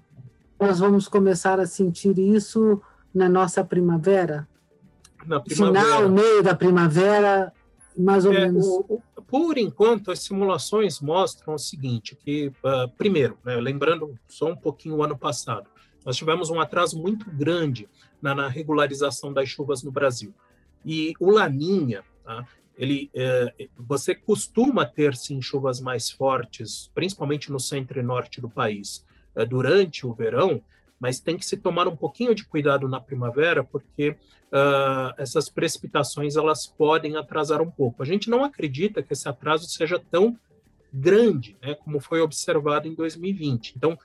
nós 0.59 0.79
vamos 0.79 1.07
começar 1.07 1.59
a 1.59 1.65
sentir 1.65 2.17
isso 2.17 2.81
na 3.17 3.27
nossa 3.27 3.63
primavera? 3.63 4.47
Na 5.25 5.39
primavera. 5.39 5.85
Final, 5.85 6.09
meio 6.09 6.43
da 6.43 6.55
primavera, 6.55 7.51
mais 7.97 8.25
ou 8.25 8.33
é, 8.33 8.41
menos. 8.41 8.65
O, 8.65 9.01
o, 9.15 9.21
por 9.23 9.57
enquanto, 9.57 10.11
as 10.11 10.19
simulações 10.19 11.01
mostram 11.01 11.55
o 11.55 11.57
seguinte: 11.57 12.15
que, 12.15 12.47
uh, 12.47 12.87
primeiro, 12.97 13.37
né, 13.43 13.55
lembrando 13.55 14.17
só 14.27 14.51
um 14.51 14.55
pouquinho 14.55 14.95
o 14.95 15.03
ano 15.03 15.17
passado, 15.17 15.67
nós 16.05 16.15
tivemos 16.15 16.49
um 16.49 16.61
atraso 16.61 17.01
muito 17.01 17.29
grande 17.29 17.89
na, 18.21 18.35
na 18.35 18.47
regularização 18.47 19.33
das 19.33 19.49
chuvas 19.49 19.81
no 19.83 19.91
Brasil. 19.91 20.33
E 20.85 21.13
o 21.19 21.31
Laninha, 21.31 22.03
tá, 22.23 22.47
ele, 22.77 23.09
é, 23.13 23.67
você 23.75 24.13
costuma 24.13 24.85
ter 24.85 25.15
sim 25.15 25.41
chuvas 25.41 25.81
mais 25.81 26.11
fortes, 26.11 26.91
principalmente 26.93 27.51
no 27.51 27.59
centro 27.59 27.99
e 27.99 28.03
norte 28.03 28.39
do 28.39 28.49
país, 28.49 29.03
é, 29.35 29.43
durante 29.45 30.05
o 30.05 30.13
verão, 30.13 30.61
mas 30.99 31.19
tem 31.19 31.37
que 31.37 31.45
se 31.45 31.57
tomar 31.57 31.87
um 31.87 31.95
pouquinho 31.95 32.33
de 32.33 32.45
cuidado 32.45 32.87
na 32.87 32.99
primavera, 32.99 33.63
porque 33.63 34.09
uh, 34.11 35.13
essas 35.17 35.49
precipitações 35.49 36.35
elas 36.35 36.65
podem 36.65 37.15
atrasar 37.15 37.61
um 37.61 37.69
pouco. 37.69 38.01
A 38.01 38.05
gente 38.05 38.29
não 38.29 38.43
acredita 38.43 39.03
que 39.03 39.13
esse 39.13 39.27
atraso 39.29 39.67
seja 39.69 39.99
tão 39.99 40.37
grande, 40.91 41.57
né, 41.61 41.75
como 41.75 41.99
foi 41.99 42.21
observado 42.21 42.87
em 42.87 42.95
2020. 42.95 43.73
Então, 43.75 43.97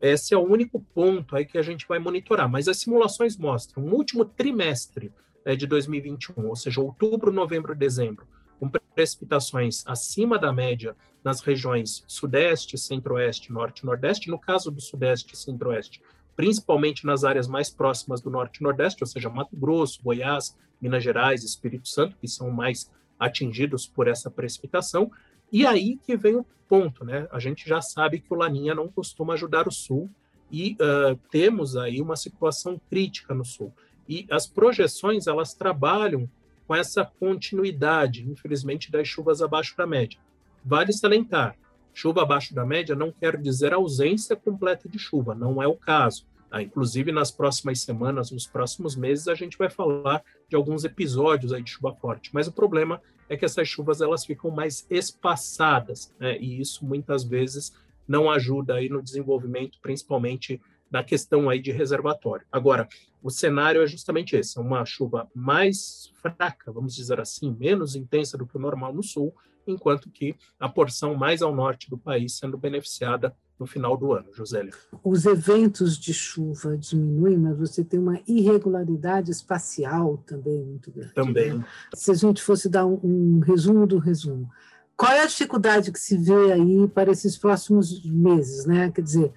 esse 0.00 0.34
é 0.34 0.36
o 0.36 0.46
único 0.46 0.80
ponto 0.94 1.36
aí 1.36 1.44
que 1.44 1.56
a 1.56 1.62
gente 1.62 1.86
vai 1.86 1.98
monitorar. 1.98 2.48
Mas 2.48 2.68
as 2.68 2.78
simulações 2.78 3.36
mostram 3.36 3.84
no 3.84 3.94
último 3.94 4.24
trimestre 4.24 5.12
né, 5.44 5.54
de 5.54 5.66
2021, 5.66 6.46
ou 6.46 6.56
seja, 6.56 6.80
outubro, 6.80 7.32
novembro, 7.32 7.74
dezembro, 7.74 8.26
com 8.58 8.68
precipitações 8.94 9.82
acima 9.86 10.38
da 10.38 10.52
média 10.52 10.96
nas 11.22 11.40
regiões 11.40 12.04
sudeste, 12.06 12.76
centro-oeste, 12.76 13.50
norte 13.50 13.80
e 13.80 13.86
nordeste. 13.86 14.30
No 14.30 14.38
caso 14.38 14.70
do 14.70 14.80
sudeste 14.80 15.34
e 15.34 15.36
centro-oeste, 15.36 16.02
principalmente 16.36 17.06
nas 17.06 17.24
áreas 17.24 17.46
mais 17.46 17.70
próximas 17.70 18.20
do 18.20 18.30
norte 18.30 18.58
e 18.58 18.62
nordeste, 18.62 19.02
ou 19.02 19.06
seja, 19.06 19.30
Mato 19.30 19.56
Grosso, 19.56 20.02
Goiás, 20.02 20.56
Minas 20.80 21.02
Gerais, 21.02 21.44
Espírito 21.44 21.88
Santo, 21.88 22.16
que 22.20 22.28
são 22.28 22.50
mais 22.50 22.90
atingidos 23.18 23.86
por 23.86 24.08
essa 24.08 24.30
precipitação. 24.30 25.10
E 25.52 25.66
aí 25.66 25.98
que 26.04 26.16
vem 26.16 26.36
o 26.36 26.46
ponto, 26.68 27.04
né? 27.04 27.28
A 27.30 27.38
gente 27.38 27.68
já 27.68 27.80
sabe 27.80 28.18
que 28.20 28.32
o 28.32 28.36
Laninha 28.36 28.74
não 28.74 28.88
costuma 28.88 29.34
ajudar 29.34 29.68
o 29.68 29.72
Sul 29.72 30.10
e 30.50 30.72
uh, 30.74 31.18
temos 31.30 31.76
aí 31.76 32.00
uma 32.00 32.16
situação 32.16 32.80
crítica 32.90 33.34
no 33.34 33.44
Sul. 33.44 33.72
E 34.08 34.26
as 34.30 34.46
projeções 34.46 35.26
elas 35.26 35.54
trabalham 35.54 36.28
com 36.66 36.74
essa 36.74 37.04
continuidade, 37.04 38.28
infelizmente, 38.28 38.90
das 38.90 39.06
chuvas 39.06 39.42
abaixo 39.42 39.76
da 39.76 39.86
média. 39.86 40.18
Vale 40.64 40.92
salientar, 40.92 41.56
chuva 41.94 42.22
abaixo 42.22 42.54
da 42.54 42.66
média 42.66 42.94
não 42.94 43.12
quer 43.12 43.40
dizer 43.40 43.72
ausência 43.72 44.34
completa 44.34 44.88
de 44.88 44.98
chuva, 44.98 45.34
não 45.34 45.62
é 45.62 45.66
o 45.66 45.76
caso. 45.76 46.26
Ah, 46.50 46.62
inclusive, 46.62 47.10
nas 47.10 47.30
próximas 47.30 47.80
semanas, 47.80 48.30
nos 48.30 48.46
próximos 48.46 48.94
meses, 48.94 49.26
a 49.26 49.34
gente 49.34 49.58
vai 49.58 49.68
falar 49.68 50.22
de 50.48 50.54
alguns 50.54 50.84
episódios 50.84 51.52
aí 51.52 51.62
de 51.62 51.70
chuva 51.70 51.92
forte. 51.94 52.30
Mas 52.32 52.46
o 52.46 52.52
problema 52.52 53.00
é 53.28 53.36
que 53.36 53.44
essas 53.44 53.66
chuvas 53.66 54.00
elas 54.00 54.24
ficam 54.24 54.50
mais 54.50 54.86
espaçadas, 54.90 56.14
né? 56.18 56.38
e 56.38 56.60
isso 56.60 56.84
muitas 56.84 57.24
vezes 57.24 57.72
não 58.06 58.30
ajuda 58.30 58.74
aí 58.74 58.88
no 58.88 59.02
desenvolvimento, 59.02 59.78
principalmente 59.80 60.60
na 60.90 61.02
questão 61.02 61.48
aí 61.50 61.58
de 61.58 61.72
reservatório. 61.72 62.46
Agora, 62.52 62.88
o 63.22 63.30
cenário 63.30 63.82
é 63.82 63.86
justamente 63.86 64.36
esse, 64.36 64.56
é 64.56 64.60
uma 64.60 64.84
chuva 64.84 65.28
mais 65.34 66.12
fraca, 66.22 66.70
vamos 66.70 66.94
dizer 66.94 67.18
assim, 67.18 67.50
menos 67.58 67.96
intensa 67.96 68.38
do 68.38 68.46
que 68.46 68.56
o 68.56 68.60
normal 68.60 68.92
no 68.92 69.02
sul, 69.02 69.34
enquanto 69.66 70.10
que 70.10 70.36
a 70.58 70.68
porção 70.68 71.14
mais 71.14 71.42
ao 71.42 71.54
norte 71.54 71.88
do 71.88 71.98
país 71.98 72.36
sendo 72.36 72.56
beneficiada 72.56 73.34
no 73.58 73.66
final 73.66 73.96
do 73.96 74.12
ano, 74.12 74.26
Josélia. 74.34 74.72
Os 75.02 75.26
eventos 75.26 75.96
de 75.96 76.12
chuva 76.12 76.76
diminuem, 76.76 77.38
mas 77.38 77.56
você 77.56 77.84
tem 77.84 78.00
uma 78.00 78.20
irregularidade 78.26 79.30
espacial 79.30 80.18
também 80.26 80.62
muito 80.64 80.90
grande. 80.90 81.14
Também. 81.14 81.54
Né? 81.54 81.64
Se 81.94 82.10
a 82.10 82.14
gente 82.14 82.42
fosse 82.42 82.68
dar 82.68 82.84
um, 82.84 82.98
um, 83.02 83.40
resumo 83.40 83.86
do 83.86 83.98
resumo, 83.98 84.50
qual 84.96 85.12
é 85.12 85.22
a 85.22 85.26
dificuldade 85.26 85.92
que 85.92 85.98
se 85.98 86.16
vê 86.16 86.52
aí 86.52 86.88
para 86.88 87.12
esses 87.12 87.38
próximos 87.38 88.04
meses, 88.04 88.66
né? 88.66 88.90
Quer 88.90 89.02
dizer, 89.02 89.32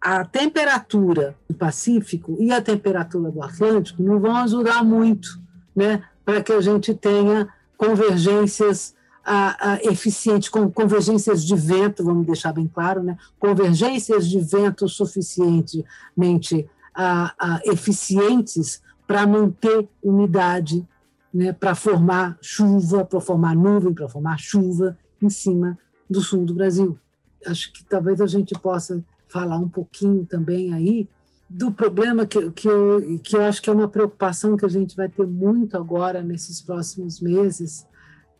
a 0.00 0.24
temperatura 0.24 1.36
do 1.48 1.54
Pacífico 1.54 2.36
e 2.40 2.50
a 2.50 2.60
temperatura 2.60 3.30
do 3.30 3.42
Atlântico 3.42 4.02
não 4.02 4.18
vão 4.20 4.36
ajudar 4.36 4.84
muito, 4.84 5.40
né? 5.74 6.04
Para 6.24 6.42
que 6.42 6.52
a 6.52 6.60
gente 6.60 6.94
tenha 6.94 7.48
convergências 7.76 8.94
a, 9.24 9.72
a 9.72 9.84
eficiente, 9.84 10.50
com 10.50 10.70
convergências 10.70 11.44
de 11.44 11.54
vento, 11.54 12.04
vamos 12.04 12.26
deixar 12.26 12.52
bem 12.52 12.66
claro, 12.66 13.02
né? 13.02 13.16
convergências 13.38 14.28
de 14.28 14.40
vento 14.40 14.88
suficientemente 14.88 16.68
a, 16.94 17.60
eficientes 17.64 18.82
para 19.06 19.26
manter 19.26 19.88
umidade, 20.02 20.86
né? 21.32 21.52
para 21.52 21.74
formar 21.74 22.36
chuva, 22.40 23.04
para 23.04 23.20
formar 23.20 23.54
nuvem, 23.54 23.94
para 23.94 24.08
formar 24.08 24.38
chuva 24.38 24.98
em 25.20 25.30
cima 25.30 25.78
do 26.08 26.20
sul 26.20 26.44
do 26.44 26.54
Brasil. 26.54 26.98
Acho 27.46 27.72
que 27.72 27.84
talvez 27.84 28.20
a 28.20 28.26
gente 28.26 28.54
possa 28.58 29.02
falar 29.28 29.56
um 29.56 29.68
pouquinho 29.68 30.26
também 30.26 30.74
aí 30.74 31.08
do 31.48 31.70
problema 31.70 32.26
que, 32.26 32.50
que, 32.50 32.66
eu, 32.66 33.20
que 33.22 33.36
eu 33.36 33.42
acho 33.42 33.60
que 33.60 33.68
é 33.68 33.72
uma 33.72 33.88
preocupação 33.88 34.56
que 34.56 34.64
a 34.64 34.68
gente 34.68 34.96
vai 34.96 35.08
ter 35.08 35.26
muito 35.26 35.76
agora 35.76 36.22
nesses 36.22 36.62
próximos 36.62 37.20
meses, 37.20 37.86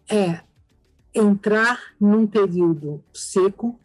é 0.08 0.40
entrar 1.14 1.78
num 2.00 2.26
período 2.26 3.02
seco, 3.12 3.78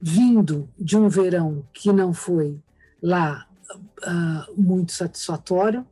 vindo 0.00 0.68
de 0.78 0.96
um 0.96 1.08
verão 1.08 1.64
que 1.72 1.92
não 1.92 2.12
foi 2.12 2.58
lá 3.02 3.46
uh, 3.74 4.60
muito 4.60 4.92
satisfatório, 4.92 5.86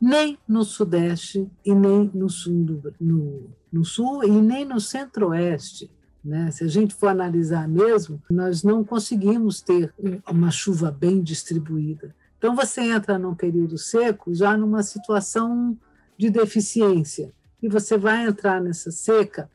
nem 0.00 0.38
no 0.46 0.64
Sudeste 0.64 1.50
e 1.64 1.74
nem 1.74 2.10
no 2.14 2.30
Sul, 2.30 2.64
do, 2.64 2.94
no, 3.00 3.50
no 3.72 3.84
sul 3.84 4.24
e 4.24 4.30
nem 4.30 4.64
no 4.64 4.80
Centro-Oeste. 4.80 5.90
Né? 6.24 6.50
Se 6.52 6.64
a 6.64 6.68
gente 6.68 6.94
for 6.94 7.08
analisar 7.08 7.68
mesmo, 7.68 8.22
nós 8.30 8.62
não 8.62 8.84
conseguimos 8.84 9.60
ter 9.60 9.92
uma 10.28 10.50
chuva 10.50 10.90
bem 10.90 11.20
distribuída. 11.20 12.14
Então, 12.38 12.54
você 12.54 12.82
entra 12.82 13.18
num 13.18 13.34
período 13.34 13.76
seco 13.76 14.32
já 14.32 14.56
numa 14.56 14.82
situação 14.84 15.76
de 16.16 16.30
deficiência 16.30 17.32
e 17.62 17.68
você 17.68 17.98
vai 17.98 18.26
entrar 18.26 18.60
nessa 18.60 18.90
seca, 18.90 19.50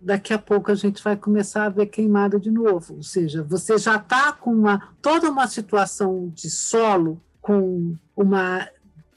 daqui 0.00 0.32
a 0.32 0.38
pouco 0.38 0.70
a 0.70 0.74
gente 0.74 1.02
vai 1.02 1.16
começar 1.16 1.64
a 1.64 1.68
ver 1.68 1.86
queimada 1.86 2.38
de 2.38 2.50
novo. 2.50 2.94
Ou 2.96 3.02
seja, 3.02 3.42
você 3.42 3.76
já 3.78 3.96
está 3.96 4.32
com 4.32 4.52
uma, 4.52 4.94
toda 5.02 5.30
uma 5.30 5.46
situação 5.46 6.30
de 6.34 6.48
solo 6.48 7.20
com 7.40 7.96
uma 8.16 8.68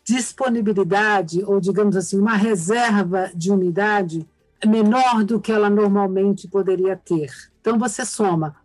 disponibilidade, 0.03 1.43
ou 1.43 1.59
digamos 1.59 1.95
assim, 1.95 2.19
uma 2.19 2.35
reserva 2.35 3.29
de 3.35 3.51
umidade 3.51 4.27
menor 4.65 5.23
do 5.23 5.39
que 5.39 5.51
ela 5.51 5.69
normalmente 5.69 6.47
poderia 6.47 6.95
ter. 6.95 7.31
Então, 7.59 7.77
você 7.77 8.05
soma, 8.05 8.55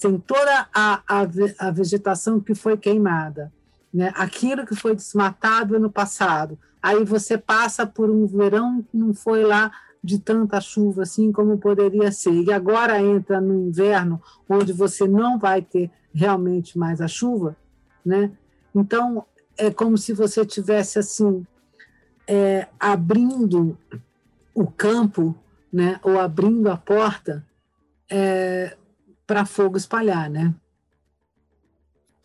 tem 0.00 0.18
toda 0.18 0.66
a, 0.74 1.02
a, 1.06 1.26
a 1.58 1.70
vegetação 1.70 2.40
que 2.40 2.54
foi 2.54 2.76
queimada, 2.76 3.52
né? 3.92 4.12
aquilo 4.16 4.66
que 4.66 4.74
foi 4.74 4.94
desmatado 4.94 5.78
no 5.78 5.90
passado, 5.90 6.58
aí 6.84 7.02
você 7.02 7.38
passa 7.38 7.86
por 7.86 8.10
um 8.10 8.26
verão 8.26 8.82
que 8.82 8.94
não 8.94 9.14
foi 9.14 9.42
lá 9.42 9.72
de 10.02 10.18
tanta 10.18 10.60
chuva 10.60 11.04
assim 11.04 11.32
como 11.32 11.56
poderia 11.56 12.12
ser. 12.12 12.42
E 12.42 12.52
agora 12.52 13.00
entra 13.00 13.40
no 13.40 13.54
inverno, 13.68 14.20
onde 14.46 14.70
você 14.70 15.08
não 15.08 15.38
vai 15.38 15.62
ter 15.62 15.90
realmente 16.12 16.76
mais 16.76 17.00
a 17.00 17.08
chuva, 17.08 17.56
né? 18.04 18.30
Então 18.74 19.24
é 19.56 19.70
como 19.70 19.96
se 19.96 20.12
você 20.12 20.44
tivesse 20.44 20.98
assim 20.98 21.46
é, 22.28 22.68
abrindo 22.78 23.78
o 24.54 24.66
campo, 24.66 25.34
né? 25.72 25.98
Ou 26.02 26.20
abrindo 26.20 26.68
a 26.68 26.76
porta 26.76 27.46
é, 28.10 28.76
para 29.26 29.46
fogo 29.46 29.78
espalhar, 29.78 30.28
né? 30.28 30.54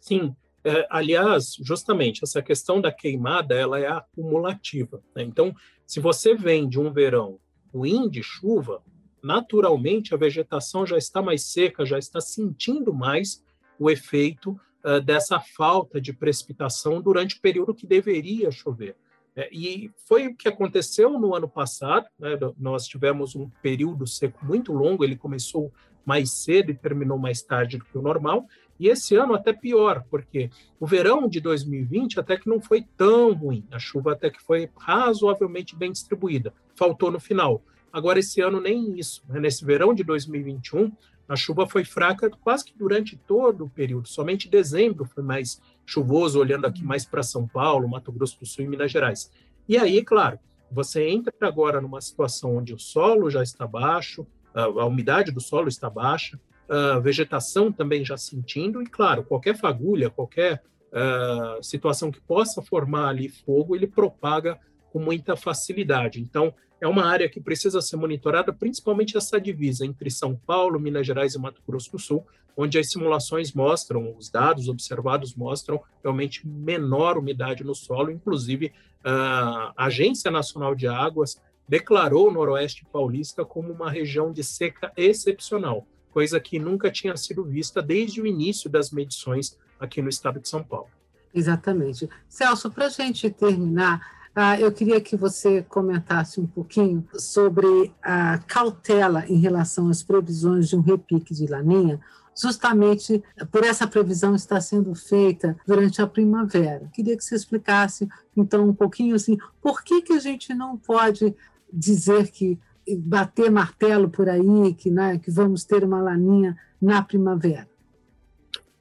Sim, 0.02 0.36
é, 0.64 0.88
aliás, 0.90 1.56
justamente 1.62 2.24
essa 2.24 2.42
questão 2.42 2.82
da 2.82 2.92
queimada, 2.92 3.56
ela 3.56 3.80
é 3.80 3.88
acumulativa. 3.88 5.02
Né? 5.16 5.24
Então, 5.24 5.54
se 5.86 6.00
você 6.00 6.36
vem 6.36 6.68
de 6.68 6.80
um 6.80 6.92
verão 6.92 7.40
ruim 7.74 8.10
de 8.10 8.22
chuva, 8.22 8.82
naturalmente 9.24 10.14
a 10.14 10.18
vegetação 10.18 10.86
já 10.86 10.98
está 10.98 11.22
mais 11.22 11.44
seca, 11.52 11.86
já 11.86 11.98
está 11.98 12.20
sentindo 12.20 12.94
mais 12.94 13.44
o 13.80 13.90
efeito 13.90 14.60
uh, 14.84 15.00
dessa 15.02 15.40
falta 15.40 16.02
de 16.02 16.12
precipitação 16.12 17.02
durante 17.02 17.36
o 17.36 17.42
período 17.42 17.74
que 17.74 17.88
deveria 17.88 18.52
chover. 18.52 18.96
É, 19.36 19.48
e 19.54 19.90
foi 20.08 20.28
o 20.28 20.36
que 20.36 20.50
aconteceu 20.50 21.18
no 21.18 21.34
ano 21.34 21.48
passado. 21.48 22.06
Né? 22.20 22.38
Nós 22.58 22.86
tivemos 22.86 23.36
um 23.36 23.50
período 23.62 24.06
seco 24.06 24.46
muito 24.46 24.74
longo, 24.74 25.04
ele 25.04 25.16
começou 25.16 25.72
mais 26.06 26.32
cedo 26.32 26.72
e 26.72 26.76
terminou 26.76 27.18
mais 27.18 27.42
tarde 27.42 27.78
do 27.78 27.86
que 27.86 27.98
o 27.98 28.02
normal. 28.02 28.46
E 28.80 28.88
esse 28.88 29.16
ano 29.16 29.34
até 29.34 29.52
pior, 29.52 30.06
porque 30.10 30.50
o 30.80 30.88
verão 30.88 31.28
de 31.28 31.42
2020 31.42 32.20
até 32.20 32.38
que 32.38 32.48
não 32.48 32.62
foi 32.62 32.86
tão 32.96 33.34
ruim, 33.34 33.66
a 33.72 33.78
chuva 33.78 34.14
até 34.14 34.30
que 34.30 34.42
foi 34.42 34.70
razoavelmente 34.78 35.76
bem 35.76 35.92
distribuída, 35.92 36.54
faltou 36.76 37.12
no 37.12 37.20
final. 37.20 37.62
Agora, 37.92 38.20
esse 38.20 38.40
ano, 38.40 38.62
nem 38.62 38.98
isso. 38.98 39.22
Né? 39.28 39.40
Nesse 39.40 39.66
verão 39.66 39.94
de 39.94 40.04
2021, 40.04 40.92
a 41.28 41.36
chuva 41.36 41.68
foi 41.68 41.84
fraca 41.84 42.30
quase 42.30 42.66
que 42.66 42.78
durante 42.78 43.18
todo 43.18 43.66
o 43.66 43.70
período. 43.70 44.08
Somente 44.08 44.50
dezembro 44.50 45.06
foi 45.06 45.24
mais 45.24 45.62
chuvoso, 45.86 46.40
olhando 46.40 46.66
aqui 46.66 46.84
mais 46.84 47.06
para 47.06 47.22
São 47.22 47.48
Paulo, 47.48 47.90
Mato 47.90 48.12
Grosso 48.12 48.40
do 48.40 48.46
Sul 48.46 48.66
e 48.66 48.68
Minas 48.68 48.92
Gerais. 48.92 49.32
E 49.68 49.78
aí, 49.78 50.04
claro, 50.04 50.40
você 50.72 51.08
entra 51.08 51.34
agora 51.42 51.82
numa 51.82 52.02
situação 52.02 52.58
onde 52.58 52.74
o 52.74 52.80
solo 52.80 53.30
já 53.30 53.44
está 53.44 53.68
baixo, 53.68 54.26
a 54.54 54.86
umidade 54.86 55.32
do 55.32 55.42
solo 55.42 55.68
está 55.68 55.90
baixa, 55.90 56.40
a 56.70 57.00
vegetação 57.00 57.72
também 57.72 58.06
já 58.06 58.16
sentindo, 58.16 58.82
e 58.82 58.86
claro, 58.86 59.24
qualquer 59.24 59.58
fagulha, 59.58 60.10
qualquer 60.10 60.62
uh, 60.92 61.64
situação 61.64 62.12
que 62.12 62.22
possa 62.22 62.62
formar 62.62 63.10
ali 63.10 63.28
fogo, 63.28 63.76
ele 63.76 63.88
propaga 63.88 64.60
com 64.92 65.00
muita 65.00 65.36
facilidade. 65.36 66.22
Então, 66.22 66.54
é 66.82 66.88
uma 66.88 67.06
área 67.06 67.28
que 67.28 67.42
precisa 67.42 67.82
ser 67.82 67.98
monitorada, 67.98 68.54
principalmente 68.54 69.18
essa 69.18 69.40
divisa 69.40 69.86
entre 69.86 70.10
São 70.10 70.36
Paulo, 70.36 70.80
Minas 70.80 71.06
Gerais 71.06 71.36
e 71.36 71.40
Mato 71.40 71.62
Grosso 71.68 71.92
do 71.92 72.00
Sul, 72.00 72.26
onde 72.56 72.78
as 72.78 72.90
simulações 72.90 73.54
mostram, 73.54 74.16
os 74.18 74.30
dados 74.30 74.68
observados 74.68 75.36
mostram 75.36 75.82
realmente 76.04 76.48
menor 76.48 77.18
umidade 77.18 77.64
no 77.64 77.76
solo. 77.76 78.12
Inclusive, 78.12 78.72
a 79.04 79.74
Agência 79.78 80.30
Nacional 80.32 80.76
de 80.76 80.88
Águas 80.88 81.42
declarou 81.68 82.28
o 82.28 82.32
Noroeste 82.32 82.86
Paulista 82.92 83.46
como 83.46 83.72
uma 83.72 83.90
região 83.90 84.32
de 84.32 84.44
seca 84.44 84.92
excepcional, 84.98 85.88
coisa 86.14 86.40
que 86.40 86.60
nunca 86.60 86.92
tinha 86.92 87.16
sido 87.16 87.44
vista 87.44 87.82
desde 87.82 88.22
o 88.22 88.28
início 88.28 88.70
das 88.70 88.92
medições 88.92 89.58
aqui 89.80 90.02
no 90.02 90.10
estado 90.10 90.40
de 90.40 90.50
São 90.50 90.64
Paulo. 90.64 90.88
Exatamente. 91.34 92.10
Celso, 92.28 92.72
para 92.72 92.88
a 92.88 92.90
gente 92.90 93.30
terminar, 93.30 94.02
ah, 94.36 94.60
eu 94.60 94.72
queria 94.72 95.02
que 95.02 95.16
você 95.16 95.64
comentasse 95.64 96.40
um 96.40 96.48
pouquinho 96.48 97.08
sobre 97.18 97.94
a 98.02 98.38
cautela 98.40 99.26
em 99.28 99.40
relação 99.40 99.90
às 99.90 100.04
previsões 100.04 100.70
de 100.70 100.76
um 100.76 100.82
repique 100.82 101.34
de 101.34 101.46
laninha, 101.46 102.00
justamente 102.40 103.24
por 103.52 103.64
essa 103.64 103.86
previsão 103.86 104.34
estar 104.34 104.62
sendo 104.62 104.96
feita 104.96 105.58
durante 105.68 106.02
a 106.02 106.08
primavera. 106.08 106.90
Queria 106.94 107.18
que 107.18 107.24
você 107.24 107.36
explicasse, 107.36 108.08
então, 108.36 108.68
um 108.68 108.74
pouquinho 108.74 109.16
assim, 109.16 109.38
por 109.62 109.84
que, 109.84 110.02
que 110.02 110.14
a 110.14 110.20
gente 110.20 110.54
não 110.54 110.78
pode 110.78 111.36
dizer 111.72 112.32
que 112.32 112.58
bater 112.98 113.52
martelo 113.52 114.10
por 114.10 114.30
aí, 114.30 114.74
que, 114.74 114.90
né, 114.90 115.20
que 115.20 115.32
vamos 115.32 115.64
ter 115.64 115.84
uma 115.84 116.02
laninha 116.02 116.58
na 116.82 117.02
primavera? 117.02 117.68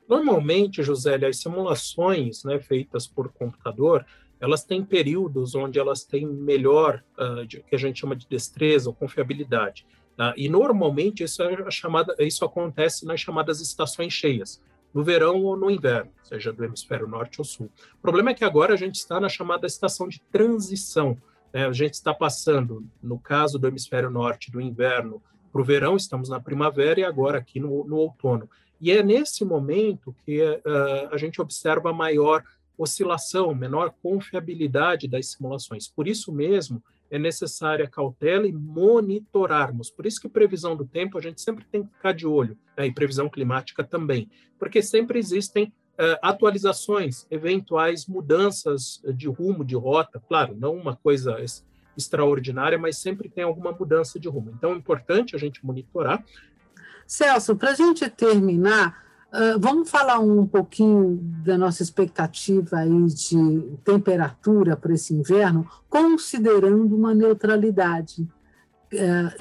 Normalmente, 0.09 0.83
José, 0.83 1.17
as 1.27 1.39
simulações 1.39 2.43
né, 2.43 2.59
feitas 2.59 3.07
por 3.07 3.31
computador, 3.31 4.07
elas 4.41 4.65
têm 4.65 4.85
períodos 4.85 5.55
onde 5.55 5.79
elas 5.79 6.05
têm 6.05 6.27
melhor, 6.27 7.03
uh, 7.19 7.47
de, 7.47 7.61
que 7.61 7.75
a 7.75 7.79
gente 7.79 8.01
chama 8.01 8.17
de 8.17 8.27
destreza 8.27 8.89
ou 8.89 8.95
confiabilidade. 8.95 9.87
Uh, 10.19 10.33
e 10.37 10.49
normalmente 10.49 11.23
isso, 11.23 11.43
é 11.43 11.71
chamada, 11.71 12.15
isso 12.21 12.45
acontece 12.45 13.05
nas 13.05 13.21
chamadas 13.21 13.61
estações 13.61 14.13
cheias, 14.13 14.63
no 14.95 15.05
verão 15.05 15.43
ou 15.43 15.57
no 15.57 15.71
inverno, 15.71 16.11
seja 16.23 16.53
do 16.53 16.65
hemisfério 16.65 17.07
norte 17.07 17.41
ou 17.41 17.45
sul. 17.45 17.71
O 17.99 18.01
problema 18.01 18.31
é 18.31 18.35
que 18.35 18.45
agora 18.45 18.73
a 18.73 18.77
gente 18.77 18.95
está 18.95 19.21
na 19.21 19.29
chamada 19.29 19.67
estação 19.67 20.09
de 20.09 20.21
transição. 20.33 21.19
Né? 21.53 21.67
A 21.67 21.73
gente 21.73 21.95
está 21.95 22.13
passando, 22.15 22.85
no 23.03 23.19
caso 23.19 23.59
do 23.59 23.67
hemisfério 23.67 24.11
norte, 24.11 24.51
do 24.51 24.61
inverno 24.61 25.23
para 25.53 25.61
o 25.61 25.65
verão, 25.65 25.97
estamos 25.97 26.29
na 26.29 26.41
primavera 26.41 27.01
e 27.01 27.05
agora 27.05 27.39
aqui 27.39 27.59
no, 27.59 27.85
no 27.85 27.97
outono. 27.97 28.49
E 28.81 28.93
é 28.93 29.03
nesse 29.03 29.45
momento 29.45 30.15
que 30.25 30.41
uh, 30.41 31.13
a 31.13 31.17
gente 31.17 31.41
observa 31.41 31.93
maior 31.93 32.45
oscilação, 32.77 33.53
menor 33.55 33.93
confiabilidade 34.01 35.09
das 35.09 35.33
simulações. 35.33 35.89
Por 35.89 36.07
isso 36.07 36.33
mesmo, 36.33 36.83
é 37.11 37.19
necessária 37.19 37.89
cautela 37.89 38.47
e 38.47 38.53
monitorarmos. 38.53 39.91
Por 39.91 40.07
isso 40.07 40.21
que 40.21 40.29
previsão 40.29 40.77
do 40.77 40.85
tempo 40.85 41.19
a 41.19 41.21
gente 41.21 41.41
sempre 41.41 41.65
tem 41.65 41.83
que 41.83 41.93
ficar 41.93 42.13
de 42.13 42.27
olho, 42.27 42.57
né? 42.77 42.87
e 42.87 42.93
previsão 42.93 43.29
climática 43.29 43.83
também, 43.83 44.31
porque 44.59 44.81
sempre 44.81 45.19
existem 45.19 45.73
atualizações, 46.23 47.27
eventuais 47.31 48.07
mudanças 48.07 49.03
de 49.15 49.29
rumo, 49.29 49.65
de 49.65 49.75
rota, 49.75 50.23
claro, 50.29 50.57
não 50.57 50.75
uma 50.75 50.95
coisa 50.95 51.37
extraordinária, 51.97 52.79
mas 52.79 52.99
sempre 52.99 53.29
tem 53.29 53.43
alguma 53.43 53.73
mudança 53.73 54.21
de 54.21 54.29
rumo. 54.29 54.53
Então 54.57 54.73
é 54.73 54.77
importante 54.77 55.35
a 55.35 55.39
gente 55.39 55.67
monitorar. 55.67 56.25
Celso, 57.07 57.57
para 57.57 57.71
a 57.71 57.75
gente 57.75 58.09
terminar, 58.09 59.03
vamos 59.59 59.91
falar 59.91 60.21
um 60.21 60.47
pouquinho 60.47 61.19
da 61.45 61.59
nossa 61.59 61.83
expectativa 61.83 62.77
aí 62.77 63.07
de 63.07 63.77
temperatura 63.83 64.77
para 64.77 64.95
esse 64.95 65.13
inverno, 65.13 65.69
considerando 65.89 66.95
uma 66.95 67.13
neutralidade 67.13 68.29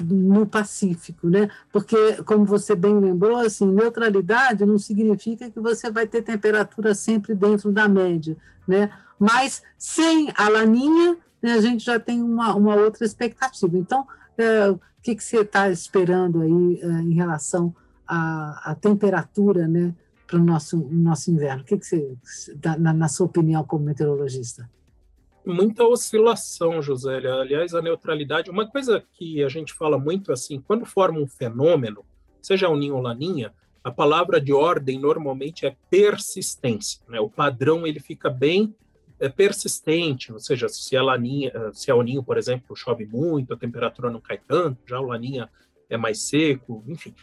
no 0.00 0.46
Pacífico, 0.46 1.28
né? 1.28 1.48
Porque, 1.72 2.22
como 2.24 2.44
você 2.44 2.74
bem 2.74 2.98
lembrou, 2.98 3.38
assim, 3.38 3.66
neutralidade 3.66 4.64
não 4.66 4.78
significa 4.78 5.50
que 5.50 5.60
você 5.60 5.90
vai 5.90 6.06
ter 6.06 6.22
temperatura 6.22 6.94
sempre 6.94 7.34
dentro 7.34 7.72
da 7.72 7.88
média, 7.88 8.36
né? 8.66 8.90
Mas 9.18 9.62
sem 9.76 10.30
a 10.36 10.48
laninha, 10.48 11.16
né, 11.42 11.52
a 11.52 11.60
gente 11.60 11.84
já 11.84 11.98
tem 11.98 12.22
uma, 12.22 12.54
uma 12.54 12.76
outra 12.76 13.04
expectativa. 13.04 13.76
Então, 13.76 14.02
uh, 14.02 14.72
o 14.72 14.80
que, 15.02 15.14
que 15.14 15.24
você 15.24 15.40
está 15.40 15.70
esperando 15.70 16.42
aí 16.42 16.80
em 17.02 17.14
relação 17.14 17.74
a, 18.06 18.70
a 18.70 18.74
temperatura 18.74 19.66
né, 19.66 19.94
para 20.26 20.38
o 20.38 20.44
nosso, 20.44 20.76
nosso 20.90 21.30
inverno? 21.30 21.62
O 21.62 21.64
que, 21.64 21.78
que 21.78 21.86
você, 21.86 22.16
na, 22.78 22.92
na 22.92 23.08
sua 23.08 23.26
opinião, 23.26 23.64
como 23.64 23.84
meteorologista? 23.84 24.68
Muita 25.54 25.84
oscilação, 25.84 26.80
José. 26.82 27.16
Aliás, 27.16 27.74
a 27.74 27.82
neutralidade, 27.82 28.50
uma 28.50 28.66
coisa 28.66 29.02
que 29.14 29.42
a 29.42 29.48
gente 29.48 29.72
fala 29.72 29.98
muito 29.98 30.32
assim, 30.32 30.60
quando 30.60 30.84
forma 30.84 31.18
um 31.18 31.26
fenômeno, 31.26 32.04
seja 32.40 32.68
o 32.68 32.76
ninho 32.76 32.96
ou 32.96 33.02
laninha, 33.02 33.52
a 33.82 33.90
palavra 33.90 34.40
de 34.40 34.52
ordem 34.52 34.98
normalmente 34.98 35.66
é 35.66 35.76
persistência. 35.90 37.00
Né? 37.08 37.20
O 37.20 37.30
padrão 37.30 37.86
ele 37.86 38.00
fica 38.00 38.28
bem 38.28 38.74
é, 39.18 39.28
persistente, 39.28 40.32
ou 40.32 40.38
seja, 40.38 40.68
se 40.68 40.96
a 40.96 41.02
laninha, 41.02 41.52
se 41.72 41.90
é 41.90 41.94
o 41.94 42.02
ninho, 42.02 42.22
por 42.22 42.36
exemplo, 42.36 42.76
chove 42.76 43.06
muito, 43.06 43.52
a 43.52 43.56
temperatura 43.56 44.10
não 44.10 44.20
cai 44.20 44.38
tanto, 44.38 44.78
já 44.86 45.00
o 45.00 45.06
laninha 45.06 45.48
é 45.88 45.96
mais 45.96 46.20
seco, 46.22 46.84
enfim. 46.86 47.14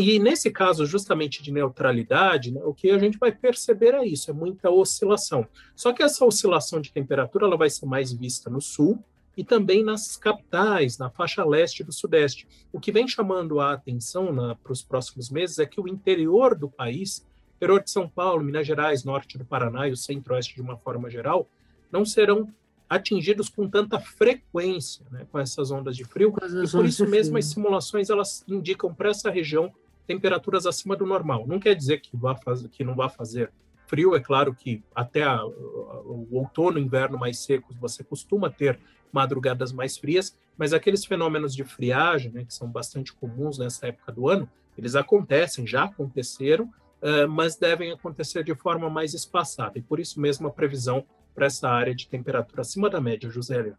E 0.00 0.18
nesse 0.18 0.50
caso, 0.50 0.86
justamente 0.86 1.42
de 1.42 1.52
neutralidade, 1.52 2.50
né, 2.50 2.62
o 2.64 2.72
que 2.72 2.90
a 2.90 2.98
gente 2.98 3.18
vai 3.18 3.30
perceber 3.30 3.92
é 3.92 4.02
isso, 4.02 4.30
é 4.30 4.34
muita 4.34 4.70
oscilação. 4.70 5.46
Só 5.76 5.92
que 5.92 6.02
essa 6.02 6.24
oscilação 6.24 6.80
de 6.80 6.90
temperatura 6.90 7.44
ela 7.44 7.56
vai 7.56 7.68
ser 7.68 7.84
mais 7.84 8.10
vista 8.10 8.48
no 8.48 8.62
sul 8.62 8.98
e 9.36 9.44
também 9.44 9.84
nas 9.84 10.16
capitais, 10.16 10.96
na 10.96 11.10
faixa 11.10 11.44
leste 11.44 11.84
do 11.84 11.92
sudeste. 11.92 12.48
O 12.72 12.80
que 12.80 12.90
vem 12.90 13.06
chamando 13.06 13.60
a 13.60 13.74
atenção 13.74 14.34
para 14.62 14.72
os 14.72 14.82
próximos 14.82 15.28
meses 15.28 15.58
é 15.58 15.66
que 15.66 15.78
o 15.78 15.86
interior 15.86 16.54
do 16.54 16.70
país, 16.70 17.26
interior 17.56 17.82
de 17.82 17.90
São 17.90 18.08
Paulo, 18.08 18.42
Minas 18.42 18.66
Gerais, 18.66 19.04
norte 19.04 19.36
do 19.36 19.44
Paraná 19.44 19.86
e 19.86 19.92
o 19.92 19.96
centro-oeste 19.98 20.54
de 20.54 20.62
uma 20.62 20.78
forma 20.78 21.10
geral, 21.10 21.46
não 21.92 22.06
serão 22.06 22.48
atingidos 22.88 23.50
com 23.50 23.68
tanta 23.68 24.00
frequência 24.00 25.04
né, 25.10 25.26
com 25.30 25.38
essas 25.38 25.70
ondas 25.70 25.94
de 25.94 26.04
frio. 26.04 26.34
e 26.64 26.70
por 26.70 26.86
isso 26.86 27.06
mesmo 27.06 27.36
as 27.36 27.44
simulações 27.44 28.08
elas 28.08 28.42
indicam 28.48 28.94
para 28.94 29.10
essa 29.10 29.30
região 29.30 29.70
temperaturas 30.10 30.66
acima 30.66 30.96
do 30.96 31.06
normal. 31.06 31.46
Não 31.46 31.60
quer 31.60 31.76
dizer 31.76 32.00
que, 32.00 32.16
vá 32.16 32.34
fazer, 32.34 32.68
que 32.68 32.82
não 32.82 32.96
vá 32.96 33.08
fazer 33.08 33.52
frio, 33.86 34.16
é 34.16 34.20
claro 34.20 34.52
que 34.52 34.82
até 34.92 35.22
a, 35.22 35.44
o 35.44 36.26
outono, 36.32 36.80
inverno 36.80 37.16
mais 37.16 37.38
secos, 37.38 37.76
você 37.76 38.02
costuma 38.02 38.50
ter 38.50 38.76
madrugadas 39.12 39.72
mais 39.72 39.96
frias, 39.96 40.36
mas 40.58 40.72
aqueles 40.72 41.04
fenômenos 41.04 41.54
de 41.54 41.62
friagem, 41.62 42.32
né, 42.32 42.44
que 42.44 42.52
são 42.52 42.68
bastante 42.68 43.12
comuns 43.12 43.56
nessa 43.56 43.86
época 43.86 44.10
do 44.10 44.28
ano, 44.28 44.50
eles 44.76 44.96
acontecem, 44.96 45.64
já 45.64 45.84
aconteceram, 45.84 46.64
uh, 46.64 47.28
mas 47.28 47.54
devem 47.56 47.92
acontecer 47.92 48.42
de 48.42 48.54
forma 48.54 48.90
mais 48.90 49.14
espaçada, 49.14 49.78
e 49.78 49.82
por 49.82 50.00
isso 50.00 50.20
mesmo 50.20 50.48
a 50.48 50.50
previsão 50.50 51.04
para 51.34 51.46
essa 51.46 51.68
área 51.68 51.94
de 51.94 52.08
temperatura 52.08 52.62
acima 52.62 52.90
da 52.90 53.00
média, 53.00 53.30
Josélia. 53.30 53.78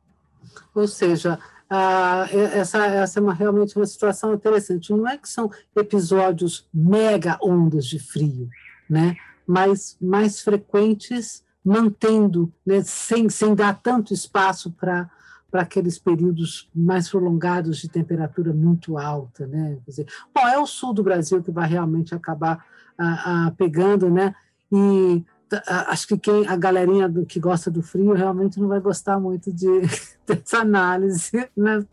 Ou 0.73 0.87
seja, 0.87 1.39
ah, 1.73 2.27
essa, 2.53 2.85
essa 2.85 3.19
é 3.19 3.23
uma, 3.23 3.33
realmente 3.33 3.77
uma 3.77 3.85
situação 3.85 4.33
interessante. 4.33 4.91
Não 4.91 5.07
é 5.07 5.17
que 5.17 5.29
são 5.29 5.49
episódios 5.73 6.67
mega 6.73 7.39
ondas 7.41 7.85
de 7.85 7.97
frio, 7.97 8.49
né? 8.89 9.15
mas 9.47 9.97
mais 10.01 10.41
frequentes, 10.41 11.43
mantendo, 11.63 12.51
né? 12.65 12.81
sem, 12.83 13.29
sem 13.29 13.55
dar 13.55 13.81
tanto 13.81 14.13
espaço 14.13 14.71
para 14.71 15.09
para 15.49 15.63
aqueles 15.63 15.99
períodos 15.99 16.69
mais 16.73 17.09
prolongados 17.09 17.79
de 17.79 17.89
temperatura 17.89 18.53
muito 18.53 18.97
alta, 18.97 19.45
né? 19.45 19.77
Quer 19.83 19.91
dizer, 19.91 20.07
bom, 20.33 20.47
é 20.47 20.57
o 20.57 20.65
sul 20.65 20.93
do 20.93 21.03
Brasil 21.03 21.43
que 21.43 21.51
vai 21.51 21.67
realmente 21.67 22.15
acabar 22.15 22.65
ah, 22.97 23.47
ah, 23.47 23.53
pegando, 23.57 24.09
né? 24.09 24.33
E 24.71 25.21
acho 25.67 26.07
que 26.07 26.17
quem 26.17 26.47
a 26.47 26.55
galerinha 26.55 27.07
do, 27.07 27.25
que 27.25 27.39
gosta 27.39 27.69
do 27.69 27.81
frio 27.81 28.13
realmente 28.13 28.59
não 28.59 28.67
vai 28.67 28.79
gostar 28.79 29.19
muito 29.19 29.51
de, 29.51 29.67
dessa 30.25 30.59
análise. 30.59 31.31
Né? 31.55 31.85